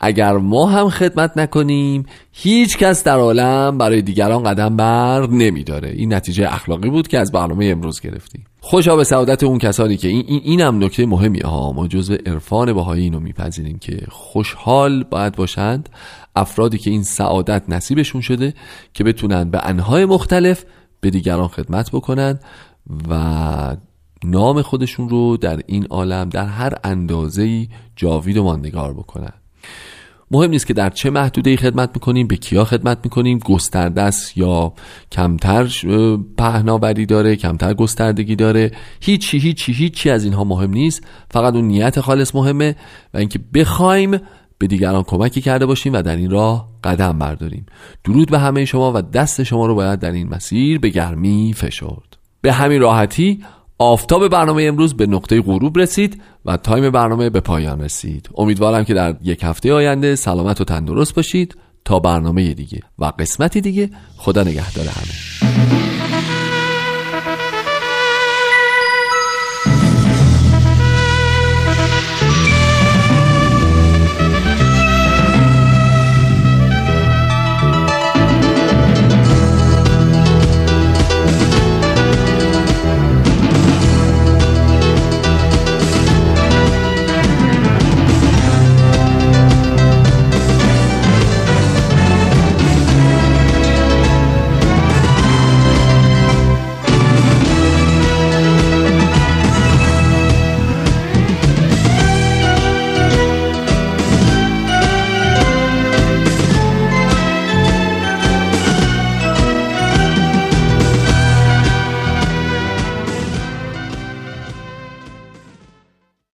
اگر 0.00 0.32
ما 0.32 0.66
هم 0.66 0.88
خدمت 0.88 1.36
نکنیم 1.36 2.06
هیچ 2.32 2.78
کس 2.78 3.04
در 3.04 3.18
عالم 3.18 3.78
برای 3.78 4.02
دیگران 4.02 4.42
قدم 4.42 4.76
بر 4.76 5.26
نمیداره. 5.26 5.88
این 5.88 6.14
نتیجه 6.14 6.54
اخلاقی 6.54 6.90
بود 6.90 7.08
که 7.08 7.18
از 7.18 7.32
برنامه 7.32 7.66
امروز 7.66 8.00
گرفتیم. 8.00 8.46
خوشا 8.68 8.96
به 8.96 9.04
سعادت 9.04 9.42
اون 9.42 9.58
کسانی 9.58 9.96
که 9.96 10.08
این, 10.08 10.24
این 10.28 10.40
اینم 10.44 10.84
نکته 10.84 11.06
مهمی 11.06 11.40
ها. 11.40 11.72
ما 11.72 11.88
جزء 11.88 12.16
عرفان 12.26 12.72
بهایی 12.72 13.02
اینو 13.02 13.20
میپذیریم 13.20 13.78
که 13.78 14.06
خوشحال 14.08 15.04
باید 15.04 15.36
باشند 15.36 15.88
افرادی 16.36 16.78
که 16.78 16.90
این 16.90 17.02
سعادت 17.02 17.62
نصیبشون 17.68 18.20
شده 18.20 18.54
که 18.92 19.04
بتونن 19.04 19.50
به 19.50 19.66
انهای 19.68 20.04
مختلف 20.04 20.64
به 21.00 21.10
دیگران 21.10 21.48
خدمت 21.48 21.90
بکنن 21.90 22.38
و 23.10 23.76
نام 24.24 24.62
خودشون 24.62 25.08
رو 25.08 25.36
در 25.36 25.60
این 25.66 25.86
عالم 25.86 26.28
در 26.28 26.46
هر 26.46 26.72
اندازه‌ای 26.84 27.68
جاوید 27.96 28.36
و 28.36 28.44
ماندگار 28.44 28.94
بکنن. 28.94 29.32
مهم 30.30 30.50
نیست 30.50 30.66
که 30.66 30.74
در 30.74 30.90
چه 30.90 31.10
محدوده 31.10 31.56
خدمت 31.56 31.90
می‌کنیم 31.94 32.26
به 32.26 32.36
کیا 32.36 32.64
خدمت 32.64 32.98
می‌کنیم 33.04 33.38
گسترده 33.38 34.02
است 34.02 34.38
یا 34.38 34.72
کمتر 35.12 35.68
پهناوری 36.38 37.06
داره 37.06 37.36
کمتر 37.36 37.74
گستردگی 37.74 38.36
داره. 38.36 38.72
هیچی 39.00 39.38
هیچی 39.38 39.72
هیچی 39.72 40.10
از 40.10 40.24
اینها 40.24 40.44
مهم 40.44 40.70
نیست. 40.70 41.04
فقط 41.30 41.54
اون 41.54 41.64
نیت 41.64 42.00
خالص 42.00 42.34
مهمه 42.34 42.76
و 43.14 43.18
اینکه 43.18 43.40
بخوایم 43.54 44.20
به 44.58 44.66
دیگران 44.66 45.02
کمکی 45.02 45.40
کرده 45.40 45.66
باشیم 45.66 45.92
و 45.92 46.02
در 46.02 46.16
این 46.16 46.30
راه 46.30 46.68
قدم 46.84 47.18
برداریم. 47.18 47.66
درود 48.04 48.30
به 48.30 48.38
همه 48.38 48.64
شما 48.64 48.92
و 48.94 49.02
دست 49.02 49.42
شما 49.42 49.66
رو 49.66 49.74
باید 49.74 49.98
در 50.00 50.12
این 50.12 50.28
مسیر 50.28 50.78
به 50.78 50.88
گرمی 50.88 51.54
فشرد. 51.56 52.16
به 52.40 52.52
همین 52.52 52.80
راحتی 52.80 53.44
آفتاب 53.78 54.28
برنامه 54.28 54.62
امروز 54.62 54.94
به 54.94 55.06
نقطه 55.06 55.40
غروب 55.40 55.78
رسید 55.78 56.22
و 56.44 56.56
تایم 56.56 56.90
برنامه 56.90 57.30
به 57.30 57.40
پایان 57.40 57.80
رسید. 57.80 58.28
امیدوارم 58.36 58.84
که 58.84 58.94
در 58.94 59.16
یک 59.22 59.40
هفته 59.42 59.72
آینده 59.72 60.14
سلامت 60.14 60.60
و 60.60 60.64
تندرست 60.64 61.14
باشید 61.14 61.56
تا 61.84 61.98
برنامه 61.98 62.54
دیگه 62.54 62.80
و 62.98 63.12
قسمتی 63.18 63.60
دیگه. 63.60 63.90
خدا 64.16 64.42
نگهدار 64.42 64.86
همه. 64.86 65.85